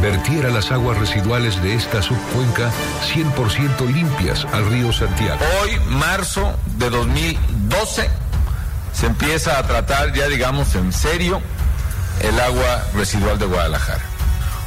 vertiera 0.00 0.50
las 0.50 0.70
aguas 0.72 0.98
residuales 0.98 1.62
de 1.62 1.74
esta 1.74 2.02
subcuenca 2.02 2.70
100% 3.14 3.92
limpias 3.92 4.46
al 4.52 4.66
río 4.70 4.92
Santiago. 4.92 5.40
Hoy, 5.62 5.78
marzo 5.88 6.54
de 6.76 6.90
2012, 6.90 8.10
se 8.92 9.06
empieza 9.06 9.58
a 9.58 9.62
tratar 9.66 10.12
ya 10.12 10.28
digamos 10.28 10.74
en 10.74 10.92
serio 10.92 11.40
el 12.20 12.38
agua 12.40 12.84
residual 12.94 13.38
de 13.38 13.46
Guadalajara. 13.46 14.15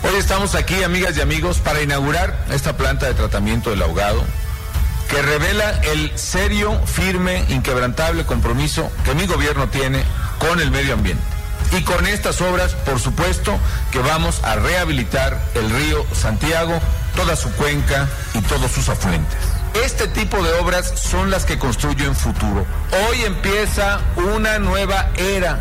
Hoy 0.02 0.16
estamos 0.16 0.56
aquí, 0.56 0.82
amigas 0.84 1.18
y 1.18 1.22
amigos, 1.22 1.60
para 1.60 1.82
inaugurar 1.82 2.46
esta 2.52 2.78
planta 2.78 3.06
de 3.06 3.14
tratamiento 3.14 3.70
del 3.70 3.82
ahogado 3.82 4.24
que 5.10 5.22
revela 5.22 5.72
el 5.84 6.18
serio, 6.18 6.80
firme, 6.86 7.44
inquebrantable 7.50 8.26
compromiso 8.26 8.92
que 9.04 9.16
mi 9.16 9.26
gobierno 9.26 9.68
tiene 9.68 10.04
con 10.38 10.62
el 10.62 10.72
medio 10.72 10.94
ambiente. 10.94 11.24
Y 11.78 11.82
con 11.84 12.06
estas 12.08 12.40
obras, 12.42 12.74
por 12.74 13.00
supuesto, 13.00 13.58
que 13.92 14.00
vamos 14.00 14.42
a 14.44 14.56
rehabilitar 14.56 15.38
el 15.56 15.70
río 15.70 16.06
Santiago, 16.14 16.80
toda 17.16 17.36
su 17.36 17.52
cuenca 17.54 18.08
y 18.34 18.42
todos 18.42 18.72
sus 18.72 18.88
afluentes. 18.88 19.38
Este 19.84 20.08
tipo 20.08 20.42
de 20.42 20.54
obras 20.60 20.94
son 20.96 21.30
las 21.30 21.46
que 21.46 21.60
construyen 21.60 22.16
futuro. 22.16 22.66
Hoy 23.10 23.24
empieza 23.24 24.00
una 24.16 24.60
nueva 24.60 25.10
era 25.18 25.60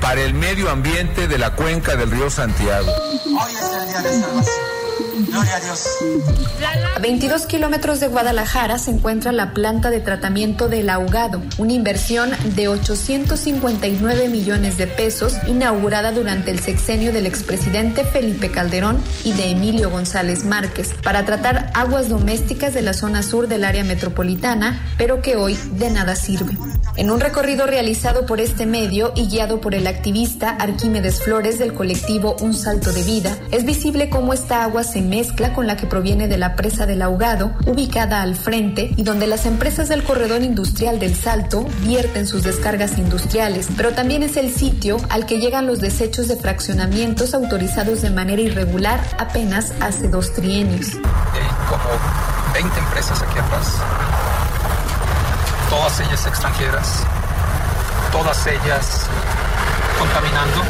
para 0.00 0.22
el 0.22 0.34
medio 0.34 0.70
ambiente 0.70 1.28
de 1.28 1.38
la 1.38 1.54
cuenca 1.54 1.96
del 1.96 2.10
río 2.10 2.30
Santiago. 2.30 2.90
Hoy 2.90 3.52
es 3.52 3.70
el 3.72 3.88
día 3.88 4.02
de. 4.02 5.09
Gloria 5.26 5.56
a 5.56 5.60
Dios. 5.60 5.86
A 6.96 6.98
22 6.98 7.46
kilómetros 7.46 8.00
de 8.00 8.08
Guadalajara 8.08 8.78
se 8.78 8.90
encuentra 8.90 9.32
la 9.32 9.52
planta 9.52 9.90
de 9.90 10.00
tratamiento 10.00 10.68
del 10.68 10.88
ahogado, 10.88 11.42
una 11.58 11.72
inversión 11.72 12.30
de 12.54 12.68
859 12.68 14.28
millones 14.28 14.76
de 14.76 14.86
pesos 14.86 15.34
inaugurada 15.46 16.12
durante 16.12 16.50
el 16.50 16.60
sexenio 16.60 17.12
del 17.12 17.26
expresidente 17.26 18.04
Felipe 18.04 18.50
Calderón 18.50 18.98
y 19.24 19.32
de 19.32 19.50
Emilio 19.50 19.90
González 19.90 20.44
Márquez 20.44 20.94
para 21.02 21.24
tratar 21.24 21.70
aguas 21.74 22.08
domésticas 22.08 22.74
de 22.74 22.82
la 22.82 22.94
zona 22.94 23.22
sur 23.22 23.48
del 23.48 23.64
área 23.64 23.84
metropolitana, 23.84 24.80
pero 24.96 25.22
que 25.22 25.36
hoy 25.36 25.58
de 25.72 25.90
nada 25.90 26.16
sirve. 26.16 26.56
En 26.96 27.10
un 27.10 27.20
recorrido 27.20 27.66
realizado 27.66 28.26
por 28.26 28.40
este 28.40 28.66
medio 28.66 29.12
y 29.14 29.28
guiado 29.28 29.60
por 29.60 29.74
el 29.74 29.86
activista 29.86 30.50
Arquímedes 30.50 31.22
Flores 31.22 31.58
del 31.58 31.72
colectivo 31.72 32.36
Un 32.40 32.52
Salto 32.52 32.92
de 32.92 33.02
Vida, 33.02 33.38
es 33.50 33.64
visible 33.64 34.10
cómo 34.10 34.32
esta 34.32 34.64
agua 34.64 34.84
se 34.84 35.00
mezcla 35.10 35.52
con 35.52 35.66
la 35.66 35.76
que 35.76 35.86
proviene 35.86 36.28
de 36.28 36.38
la 36.38 36.54
presa 36.54 36.86
del 36.86 37.02
ahogado, 37.02 37.52
ubicada 37.66 38.22
al 38.22 38.36
frente 38.36 38.94
y 38.96 39.02
donde 39.02 39.26
las 39.26 39.44
empresas 39.44 39.88
del 39.88 40.04
corredor 40.04 40.42
industrial 40.42 40.98
del 41.00 41.16
Salto 41.16 41.66
vierten 41.82 42.26
sus 42.26 42.44
descargas 42.44 42.96
industriales, 42.96 43.68
pero 43.76 43.90
también 43.90 44.22
es 44.22 44.36
el 44.36 44.54
sitio 44.54 44.96
al 45.10 45.26
que 45.26 45.38
llegan 45.38 45.66
los 45.66 45.80
desechos 45.80 46.28
de 46.28 46.36
fraccionamientos 46.36 47.34
autorizados 47.34 48.02
de 48.02 48.10
manera 48.10 48.40
irregular 48.40 49.00
apenas 49.18 49.74
hace 49.80 50.08
dos 50.08 50.32
trienios. 50.32 50.94
Hay 50.94 51.42
como 51.68 51.90
20 52.54 52.78
empresas 52.78 53.20
aquí 53.20 53.38
atrás, 53.38 53.74
todas 55.68 56.00
ellas 56.00 56.26
extranjeras, 56.26 57.04
todas 58.12 58.46
ellas 58.46 59.06
contaminando 59.98 60.62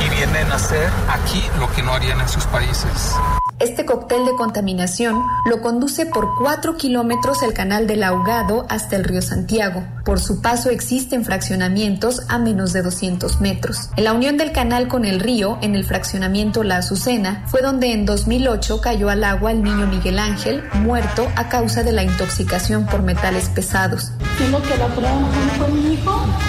y 0.00 0.08
vienen 0.08 0.50
a 0.50 0.54
hacer 0.54 0.90
aquí 1.08 1.44
lo 1.58 1.70
que 1.72 1.82
no 1.82 1.92
harían 1.92 2.20
en 2.20 2.28
sus 2.28 2.44
países. 2.46 3.14
Este 3.62 3.86
cóctel 3.86 4.24
de 4.24 4.34
contaminación 4.34 5.24
lo 5.48 5.62
conduce 5.62 6.04
por 6.04 6.34
cuatro 6.36 6.76
kilómetros 6.76 7.44
el 7.44 7.54
canal 7.54 7.86
del 7.86 8.02
Ahogado 8.02 8.66
hasta 8.68 8.96
el 8.96 9.04
río 9.04 9.22
Santiago. 9.22 9.84
Por 10.04 10.18
su 10.18 10.40
paso 10.40 10.70
existen 10.70 11.24
fraccionamientos 11.24 12.22
a 12.28 12.38
menos 12.38 12.72
de 12.72 12.82
200 12.82 13.40
metros. 13.40 13.90
En 13.96 14.04
la 14.04 14.12
unión 14.12 14.36
del 14.36 14.50
canal 14.50 14.88
con 14.88 15.04
el 15.04 15.20
río, 15.20 15.58
en 15.62 15.76
el 15.76 15.84
fraccionamiento 15.84 16.64
La 16.64 16.78
Azucena, 16.78 17.44
fue 17.46 17.62
donde 17.62 17.92
en 17.92 18.04
2008 18.04 18.80
cayó 18.80 19.10
al 19.10 19.22
agua 19.22 19.52
el 19.52 19.62
niño 19.62 19.86
Miguel 19.86 20.18
Ángel, 20.18 20.64
muerto 20.74 21.30
a 21.36 21.48
causa 21.48 21.84
de 21.84 21.92
la 21.92 22.02
intoxicación 22.02 22.86
por 22.86 23.02
metales 23.02 23.48
pesados. 23.48 24.10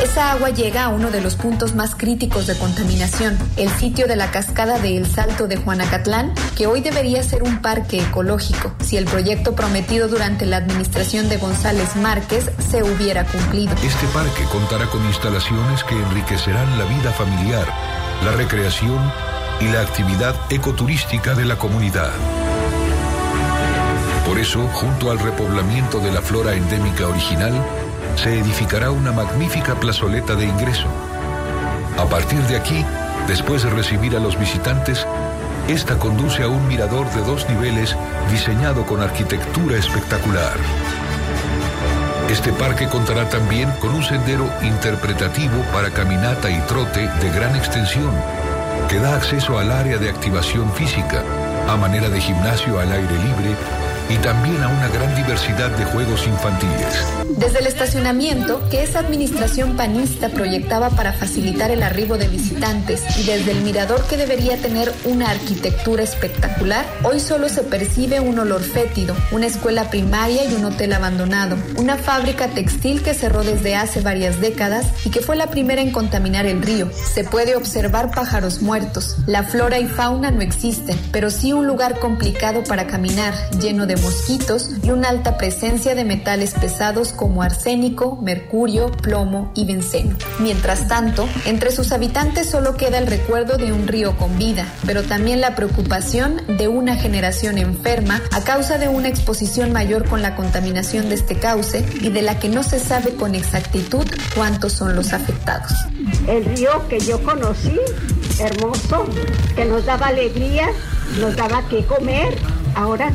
Esa 0.04 0.32
agua 0.32 0.50
llega 0.50 0.86
a 0.86 0.90
uno 0.90 1.12
de 1.12 1.22
los 1.22 1.36
puntos 1.36 1.76
más 1.76 1.94
críticos 1.96 2.48
de 2.48 2.58
contaminación, 2.58 3.38
el 3.58 3.70
sitio 3.70 4.08
de 4.08 4.16
la 4.16 4.32
cascada 4.32 4.80
de 4.80 4.98
El 4.98 5.06
Salto 5.06 5.48
de 5.48 5.58
Juanacatlán, 5.58 6.34
que 6.58 6.66
hoy 6.66 6.82
debería 6.82 7.22
ser 7.22 7.44
un 7.44 7.62
parque 7.62 8.00
ecológico 8.00 8.74
si 8.84 8.98
el 8.98 9.06
proyecto 9.06 9.56
prometido 9.56 10.08
durante 10.08 10.46
la 10.46 10.58
administración 10.58 11.30
de 11.30 11.38
González 11.38 11.96
Márquez 11.96 12.50
se 12.72 12.82
hubiera 12.84 13.26
cumplido. 13.26 13.43
Este 13.52 14.08
parque 14.14 14.44
contará 14.52 14.86
con 14.88 15.06
instalaciones 15.06 15.84
que 15.84 15.96
enriquecerán 15.96 16.78
la 16.78 16.86
vida 16.86 17.12
familiar, 17.12 17.68
la 18.24 18.32
recreación 18.32 19.00
y 19.60 19.66
la 19.68 19.82
actividad 19.82 20.36
ecoturística 20.50 21.34
de 21.36 21.46
la 21.46 21.58
comunidad. 21.58 22.12
Por 24.26 24.40
eso, 24.40 24.68
junto 24.74 25.12
al 25.12 25.20
repoblamiento 25.20 26.00
de 26.00 26.12
la 26.12 26.22
flora 26.22 26.54
endémica 26.56 27.08
original, 27.08 27.54
se 28.16 28.40
edificará 28.40 28.92
una 28.92 29.12
magnífica 29.12 29.76
plazoleta 29.76 30.36
de 30.36 30.46
ingreso. 30.46 30.88
A 31.98 32.06
partir 32.06 32.40
de 32.44 32.58
aquí, 32.58 32.84
después 33.28 33.64
de 33.64 33.70
recibir 33.70 34.16
a 34.16 34.20
los 34.20 34.40
visitantes, 34.40 35.06
esta 35.68 35.98
conduce 35.98 36.44
a 36.44 36.48
un 36.48 36.68
mirador 36.68 37.10
de 37.12 37.22
dos 37.22 37.48
niveles 37.50 37.96
diseñado 38.32 38.86
con 38.86 39.02
arquitectura 39.02 39.78
espectacular. 39.78 40.58
Este 42.34 42.52
parque 42.52 42.90
contará 42.90 43.30
también 43.30 43.70
con 43.80 43.94
un 43.94 44.02
sendero 44.02 44.50
interpretativo 44.64 45.64
para 45.72 45.92
caminata 45.92 46.50
y 46.50 46.60
trote 46.62 47.02
de 47.02 47.30
gran 47.30 47.56
extensión, 47.56 48.12
que 48.90 48.98
da 48.98 49.16
acceso 49.16 49.60
al 49.60 49.72
área 49.72 50.00
de 50.00 50.10
activación 50.10 50.74
física, 50.74 51.24
a 51.70 51.78
manera 51.78 52.10
de 52.10 52.20
gimnasio 52.20 52.80
al 52.80 52.92
aire 52.92 53.18
libre 53.20 53.56
y 54.10 54.18
también 54.18 54.62
a 54.62 54.68
una 54.68 54.88
gran 54.90 55.16
diversidad 55.16 55.72
de 55.72 55.86
juegos 55.86 56.26
infantiles. 56.28 57.06
Desde 57.38 57.60
el 57.60 57.68
estacionamiento 57.68 58.62
que 58.70 58.84
esa 58.84 59.00
administración 59.00 59.76
panista 59.76 60.30
proyectaba 60.30 60.90
para 60.90 61.14
facilitar 61.14 61.72
el 61.72 61.84
arribo 61.84 62.18
de 62.18 62.28
visitantes 62.28 63.02
y 63.18 63.24
desde 63.24 63.52
el 63.52 63.62
mirador 63.62 64.04
que 64.08 64.18
debería 64.18 64.58
tener 64.58 64.94
una 65.06 65.30
arquitectura 65.30 66.04
espectacular, 66.04 66.86
hoy 67.04 67.20
solo 67.20 67.50
se 67.50 67.64
percibe 67.64 68.20
un 68.20 68.40
olor 68.40 68.62
fétido, 68.62 69.16
una 69.32 69.48
escuela 69.48 69.90
primaria 69.90 70.46
y 70.46 70.54
un 70.54 70.66
hotel 70.66 70.94
abandonado, 70.94 71.58
una 71.78 71.98
fábrica 71.98 72.48
textil 72.50 73.02
que 73.02 73.14
cerró 73.14 73.44
desde 73.44 73.76
hace 73.76 74.02
varias 74.02 74.40
décadas 74.40 74.88
y 75.06 75.10
que 75.10 75.22
fue 75.22 75.36
la 75.36 75.48
primera 75.48 75.82
en 75.82 75.92
contaminar 75.92 76.46
el 76.46 76.62
río. 76.62 76.90
Se 77.14 77.24
puede 77.24 77.56
observar 77.56 78.12
pájaros 78.12 78.62
muertos, 78.62 79.18
la 79.26 79.44
flora 79.44 79.80
y 79.80 79.88
fauna 79.88 80.32
no 80.32 80.42
existen, 80.42 81.00
pero 81.12 81.30
sí 81.30 81.54
un 81.54 81.68
lugar 81.68 82.00
complicado 82.00 82.64
para 82.64 82.88
caminar, 82.88 83.34
lleno 83.60 83.86
de 83.86 83.93
mosquitos 83.98 84.70
y 84.84 84.90
una 84.90 85.10
alta 85.10 85.38
presencia 85.38 85.96
de 85.96 86.06
metales 86.06 86.54
pesados 86.54 87.14
como 87.14 87.42
arsénico, 87.44 88.18
mercurio, 88.22 88.92
plomo 88.92 89.52
y 89.56 89.66
benceno. 89.66 90.16
Mientras 90.40 90.88
tanto, 90.88 91.28
entre 91.46 91.72
sus 91.72 91.92
habitantes 91.92 92.50
solo 92.50 92.76
queda 92.76 92.98
el 92.98 93.08
recuerdo 93.08 93.58
de 93.58 93.72
un 93.72 93.88
río 93.88 94.18
con 94.18 94.38
vida, 94.38 94.68
pero 94.86 95.04
también 95.04 95.42
la 95.42 95.56
preocupación 95.56 96.42
de 96.48 96.68
una 96.68 96.96
generación 96.96 97.58
enferma 97.58 98.22
a 98.32 98.42
causa 98.42 98.78
de 98.78 98.88
una 98.88 99.08
exposición 99.08 99.72
mayor 99.72 100.08
con 100.08 100.22
la 100.22 100.36
contaminación 100.36 101.10
de 101.10 101.16
este 101.16 101.36
cauce 101.36 101.86
y 102.02 102.10
de 102.10 102.22
la 102.22 102.40
que 102.40 102.50
no 102.50 102.64
se 102.64 102.80
sabe 102.80 103.14
con 103.16 103.36
exactitud 103.36 104.06
cuántos 104.36 104.74
son 104.74 104.96
los 104.96 105.14
afectados. 105.14 105.72
El 106.28 106.46
río 106.46 106.88
que 106.88 107.00
yo 107.00 107.22
conocí, 107.24 107.80
hermoso, 108.40 109.06
que 109.56 109.66
nos 109.66 109.86
daba 109.86 110.08
alegría, 110.08 110.68
nos 111.20 111.36
daba 111.36 111.68
que 111.68 111.86
comer, 111.86 112.38
ahora 112.76 113.12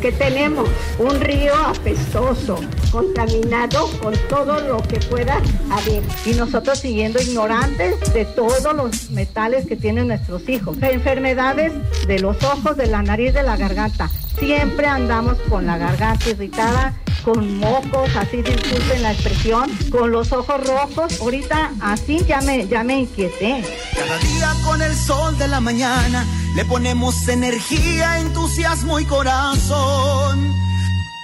que 0.00 0.12
tenemos 0.12 0.68
un 0.98 1.20
río 1.20 1.54
apestoso, 1.54 2.58
contaminado 2.90 3.88
con 4.02 4.14
todo 4.28 4.60
lo 4.60 4.78
que 4.82 4.98
pueda 4.98 5.40
haber. 5.70 6.02
Y 6.24 6.34
nosotros 6.34 6.78
siguiendo 6.78 7.20
ignorantes 7.20 8.12
de 8.12 8.24
todos 8.24 8.74
los 8.74 9.10
metales 9.10 9.66
que 9.66 9.76
tienen 9.76 10.08
nuestros 10.08 10.48
hijos. 10.48 10.76
Enfermedades 10.80 11.72
de 12.06 12.18
los 12.18 12.42
ojos, 12.42 12.76
de 12.76 12.86
la 12.86 13.02
nariz, 13.02 13.34
de 13.34 13.42
la 13.42 13.56
garganta. 13.56 14.10
Siempre 14.38 14.86
andamos 14.86 15.36
con 15.48 15.66
la 15.66 15.76
garganta 15.76 16.30
irritada, 16.30 16.94
con 17.24 17.58
mocos, 17.58 18.16
así 18.16 18.42
disculpen 18.42 19.02
la 19.02 19.12
expresión, 19.12 19.70
con 19.90 20.10
los 20.10 20.32
ojos 20.32 20.66
rojos. 20.66 21.20
Ahorita 21.20 21.72
así 21.80 22.24
ya 22.26 22.40
me, 22.40 22.66
ya 22.66 22.82
me 22.82 23.00
inquieté. 23.00 23.62
Cada 23.94 24.18
día 24.18 24.52
con 24.64 24.80
el 24.80 24.94
sol 24.94 25.36
de 25.36 25.48
la 25.48 25.60
mañana 25.60 26.24
le 26.54 26.64
ponemos 26.64 27.28
energía, 27.28 28.18
entusiasmo 28.18 28.98
y 28.98 29.04
corazón. 29.04 30.54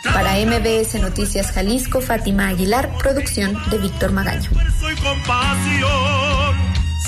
Para 0.05 0.35
MBS 0.37 1.01
Noticias 1.01 1.51
Jalisco, 1.51 2.01
Fátima 2.01 2.49
Aguilar, 2.49 2.97
producción 2.99 3.59
de 3.71 3.79
Víctor 3.79 4.13
Magaño. 4.13 4.51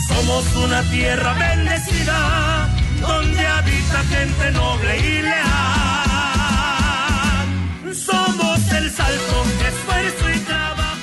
Somos 0.08 0.56
una 0.56 0.82
tierra 0.90 1.34
bendecida 1.34 2.68
donde 3.00 3.46
habita 3.46 4.02
gente 4.04 4.50
noble 4.50 4.98
y 4.98 5.22
leal. 5.22 5.46
Somos 7.94 8.72
el 8.72 8.90
salto, 8.90 9.44
esfuerzo 9.68 10.30
y 10.34 10.38
trabajo. 10.40 10.98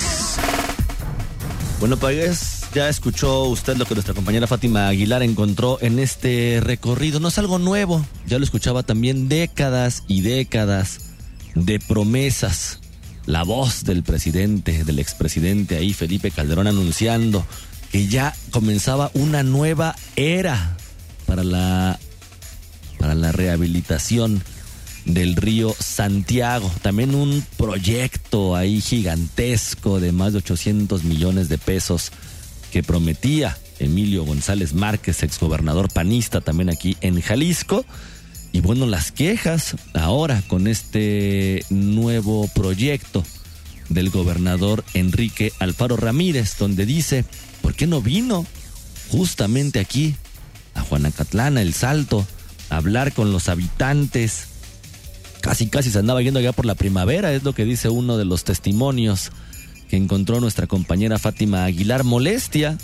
Bueno, 1.79 1.98
pues 1.98 2.54
ya 2.75 2.89
escuchó 2.89 3.44
usted 3.46 3.77
lo 3.77 3.86
que 3.86 3.94
nuestra 3.94 4.13
compañera 4.13 4.48
Fátima 4.48 4.89
Aguilar 4.89 5.24
encontró 5.24 5.77
en 5.79 5.98
este 5.98 6.60
recorrido. 6.62 7.22
No 7.22 7.29
es 7.29 7.38
algo 7.38 7.58
nuevo, 7.58 8.06
ya 8.28 8.38
lo 8.38 8.43
escuchaba 8.43 8.84
también 8.84 9.30
décadas 9.30 10.04
y 10.10 10.19
décadas 10.19 11.12
de 11.56 11.80
promesas. 11.80 12.82
La 13.28 13.43
voz 13.43 13.86
del 13.86 14.04
presidente, 14.04 14.84
del 14.84 14.99
expresidente 14.99 15.78
ahí, 15.78 15.93
Felipe 15.93 16.32
Calderón, 16.32 16.67
anunciando 16.67 17.45
que 17.93 18.08
ya 18.08 18.36
comenzaba 18.52 19.10
una 19.13 19.41
nueva 19.41 19.95
era 20.17 20.76
para 21.26 21.45
la, 21.45 21.97
para 22.99 23.15
la 23.15 23.32
rehabilitación 23.32 24.43
del 25.06 25.38
río 25.38 25.73
Santiago. 25.80 26.69
También 26.82 27.15
un 27.15 27.41
proyecto 27.56 28.54
ahí 28.54 28.82
gigantesco 28.82 30.02
de 30.02 30.12
más 30.12 30.34
de 30.34 30.39
800 30.39 31.06
millones 31.06 31.47
de 31.47 31.58
pesos 31.58 32.12
que 32.75 32.83
prometía 32.83 33.57
Emilio 33.79 34.25
González 34.25 34.73
Márquez, 34.73 35.23
exgobernador 35.23 35.88
panista 35.88 36.41
también 36.41 36.69
aquí 36.69 36.97
en 36.99 37.21
Jalisco. 37.21 37.85
Y 38.51 38.59
bueno, 38.59 38.85
las 38.85 39.13
quejas 39.13 39.77
ahora 39.93 40.43
con 40.49 40.67
este 40.67 41.63
nuevo 41.69 42.49
proyecto 42.53 43.23
del 43.88 44.09
gobernador 44.09 44.83
Enrique 44.93 45.53
Alfaro 45.59 45.95
Ramírez, 45.95 46.57
donde 46.57 46.85
dice, 46.85 47.23
¿por 47.61 47.75
qué 47.75 47.88
no 47.88 48.01
vino 48.01 48.45
justamente 49.09 49.79
aquí 49.79 50.17
a 50.73 50.81
Juanacatlán, 50.81 51.57
El 51.57 51.73
Salto, 51.73 52.27
a 52.69 52.75
hablar 52.75 53.13
con 53.13 53.31
los 53.31 53.47
habitantes? 53.47 54.47
Casi, 55.39 55.67
casi 55.67 55.91
se 55.91 55.99
andaba 55.99 56.21
yendo 56.21 56.41
allá 56.41 56.51
por 56.51 56.65
la 56.65 56.75
primavera, 56.75 57.31
es 57.31 57.43
lo 57.43 57.53
que 57.53 57.63
dice 57.63 57.88
uno 57.88 58.17
de 58.17 58.25
los 58.25 58.43
testimonios 58.43 59.31
encontró 59.95 60.39
nuestra 60.39 60.67
compañera 60.67 61.19
Fátima 61.19 61.65
Aguilar. 61.65 62.03
Molestia, 62.03 62.77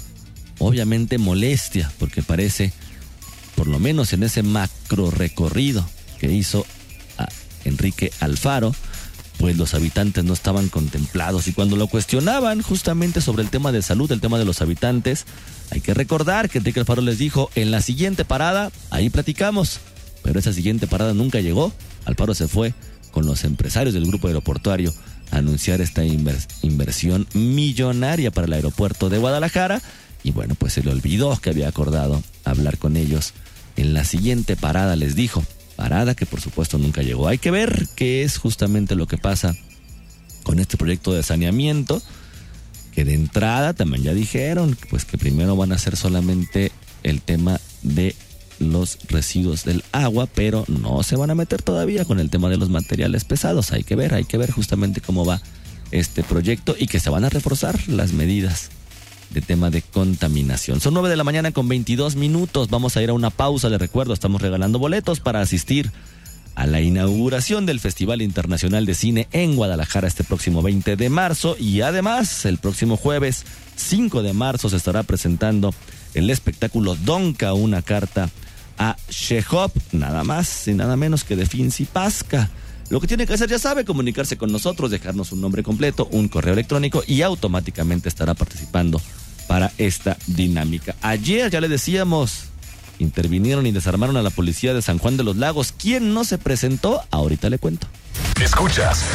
obviamente 0.59 1.17
molestia, 1.17 1.91
porque 1.99 2.21
parece 2.21 2.73
por 3.55 3.67
lo 3.67 3.79
menos 3.79 4.13
en 4.13 4.23
ese 4.23 4.43
macro 4.43 5.11
recorrido 5.11 5.87
que 6.19 6.31
hizo 6.31 6.65
a 7.17 7.27
Enrique 7.65 8.11
Alfaro, 8.19 8.73
pues 9.37 9.57
los 9.57 9.73
habitantes 9.73 10.23
no 10.23 10.33
estaban 10.33 10.69
contemplados. 10.69 11.47
Y 11.47 11.53
cuando 11.53 11.75
lo 11.75 11.87
cuestionaban 11.87 12.61
justamente 12.61 13.21
sobre 13.21 13.43
el 13.43 13.49
tema 13.49 13.71
de 13.71 13.81
salud, 13.81 14.11
el 14.11 14.21
tema 14.21 14.39
de 14.39 14.45
los 14.45 14.61
habitantes, 14.61 15.25
hay 15.71 15.81
que 15.81 15.93
recordar 15.93 16.49
que 16.49 16.59
Enrique 16.59 16.79
Alfaro 16.79 17.01
les 17.01 17.17
dijo, 17.17 17.49
en 17.55 17.71
la 17.71 17.81
siguiente 17.81 18.25
parada, 18.25 18.71
ahí 18.89 19.09
platicamos, 19.09 19.79
pero 20.23 20.39
esa 20.39 20.53
siguiente 20.53 20.87
parada 20.87 21.13
nunca 21.13 21.39
llegó, 21.39 21.73
Alfaro 22.05 22.33
se 22.33 22.47
fue 22.47 22.73
con 23.11 23.25
los 23.25 23.43
empresarios 23.43 23.93
del 23.93 24.05
grupo 24.05 24.27
aeroportuario 24.27 24.93
anunciar 25.31 25.81
esta 25.81 26.03
inversión 26.05 27.27
millonaria 27.33 28.31
para 28.31 28.47
el 28.47 28.53
aeropuerto 28.53 29.09
de 29.09 29.17
Guadalajara 29.17 29.81
y 30.23 30.31
bueno, 30.31 30.55
pues 30.55 30.73
se 30.73 30.83
le 30.83 30.91
olvidó 30.91 31.35
que 31.37 31.49
había 31.49 31.67
acordado 31.67 32.21
hablar 32.43 32.77
con 32.77 32.97
ellos 32.97 33.33
en 33.75 33.93
la 33.93 34.03
siguiente 34.03 34.55
parada 34.55 34.95
les 34.95 35.15
dijo, 35.15 35.43
parada 35.75 36.13
que 36.15 36.25
por 36.25 36.41
supuesto 36.41 36.77
nunca 36.77 37.01
llegó. 37.01 37.27
Hay 37.27 37.37
que 37.37 37.51
ver 37.51 37.87
qué 37.95 38.23
es 38.23 38.37
justamente 38.37 38.95
lo 38.95 39.07
que 39.07 39.17
pasa 39.17 39.55
con 40.43 40.59
este 40.59 40.77
proyecto 40.77 41.13
de 41.13 41.23
saneamiento, 41.23 42.01
que 42.91 43.05
de 43.05 43.13
entrada 43.13 43.73
también 43.73 44.03
ya 44.03 44.13
dijeron, 44.13 44.77
pues 44.89 45.05
que 45.05 45.17
primero 45.17 45.55
van 45.55 45.71
a 45.71 45.77
ser 45.77 45.95
solamente 45.95 46.71
el 47.03 47.21
tema 47.21 47.59
de 47.81 48.15
los 48.61 48.97
residuos 49.09 49.65
del 49.65 49.83
agua, 49.91 50.27
pero 50.27 50.65
no 50.67 51.03
se 51.03 51.15
van 51.15 51.31
a 51.31 51.35
meter 51.35 51.61
todavía 51.61 52.05
con 52.05 52.19
el 52.19 52.29
tema 52.29 52.49
de 52.49 52.57
los 52.57 52.69
materiales 52.69 53.25
pesados. 53.25 53.71
Hay 53.71 53.83
que 53.83 53.95
ver, 53.95 54.13
hay 54.13 54.23
que 54.23 54.37
ver 54.37 54.51
justamente 54.51 55.01
cómo 55.01 55.25
va 55.25 55.41
este 55.91 56.23
proyecto 56.23 56.75
y 56.77 56.87
que 56.87 56.99
se 56.99 57.09
van 57.09 57.25
a 57.25 57.29
reforzar 57.29 57.77
las 57.87 58.13
medidas 58.13 58.69
de 59.31 59.41
tema 59.41 59.69
de 59.69 59.81
contaminación. 59.81 60.79
Son 60.81 60.93
9 60.93 61.09
de 61.09 61.15
la 61.15 61.23
mañana 61.23 61.51
con 61.51 61.67
22 61.67 62.15
minutos. 62.15 62.69
Vamos 62.69 62.97
a 62.97 63.01
ir 63.01 63.09
a 63.09 63.13
una 63.13 63.29
pausa. 63.29 63.69
Les 63.69 63.79
recuerdo, 63.79 64.13
estamos 64.13 64.41
regalando 64.41 64.79
boletos 64.79 65.19
para 65.19 65.41
asistir 65.41 65.91
a 66.55 66.67
la 66.67 66.81
inauguración 66.81 67.65
del 67.65 67.79
Festival 67.79 68.21
Internacional 68.21 68.85
de 68.85 68.93
Cine 68.93 69.27
en 69.31 69.55
Guadalajara 69.55 70.07
este 70.07 70.23
próximo 70.23 70.61
20 70.61 70.97
de 70.97 71.09
marzo 71.09 71.55
y 71.57 71.81
además 71.81 72.45
el 72.45 72.57
próximo 72.57 72.97
jueves 72.97 73.45
5 73.77 74.21
de 74.21 74.33
marzo 74.33 74.69
se 74.69 74.75
estará 74.75 75.03
presentando 75.03 75.73
el 76.13 76.29
espectáculo 76.29 76.95
Donka, 76.95 77.53
una 77.53 77.81
carta 77.81 78.29
a 78.81 78.97
Shehop, 79.09 79.71
nada 79.91 80.23
más 80.23 80.67
y 80.67 80.73
nada 80.73 80.97
menos 80.97 81.23
que 81.23 81.35
de 81.35 81.45
Finzi 81.45 81.85
Pasca. 81.85 82.49
Lo 82.89 82.99
que 82.99 83.05
tiene 83.05 83.27
que 83.27 83.33
hacer, 83.33 83.47
ya 83.47 83.59
sabe, 83.59 83.85
comunicarse 83.85 84.37
con 84.37 84.51
nosotros, 84.51 84.89
dejarnos 84.89 85.31
un 85.31 85.39
nombre 85.39 85.61
completo, 85.61 86.07
un 86.11 86.27
correo 86.27 86.53
electrónico 86.53 87.03
y 87.05 87.21
automáticamente 87.21 88.09
estará 88.09 88.33
participando 88.33 88.99
para 89.47 89.71
esta 89.77 90.17
dinámica. 90.25 90.95
Ayer 91.03 91.51
ya 91.51 91.61
le 91.61 91.69
decíamos, 91.69 92.45
intervinieron 92.97 93.67
y 93.67 93.71
desarmaron 93.71 94.17
a 94.17 94.23
la 94.23 94.31
policía 94.31 94.73
de 94.73 94.81
San 94.81 94.97
Juan 94.97 95.15
de 95.15 95.23
los 95.23 95.37
Lagos. 95.37 95.73
¿Quién 95.77 96.15
no 96.15 96.23
se 96.23 96.39
presentó? 96.39 97.03
Ahorita 97.11 97.51
le 97.51 97.59
cuento. 97.59 97.85
Escuchas 98.41 99.05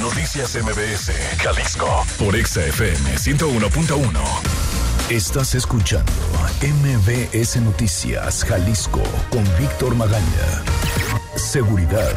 Noticias 0.00 0.54
MBS, 0.54 1.10
Jalisco, 1.42 2.06
por 2.18 2.36
XFM 2.36 3.16
101.1. 3.16 4.75
Estás 5.10 5.54
escuchando 5.54 6.10
MBS 6.60 7.60
Noticias, 7.62 8.44
Jalisco, 8.44 9.00
con 9.30 9.44
Víctor 9.56 9.94
Magaña. 9.94 10.64
Seguridad. 11.36 12.12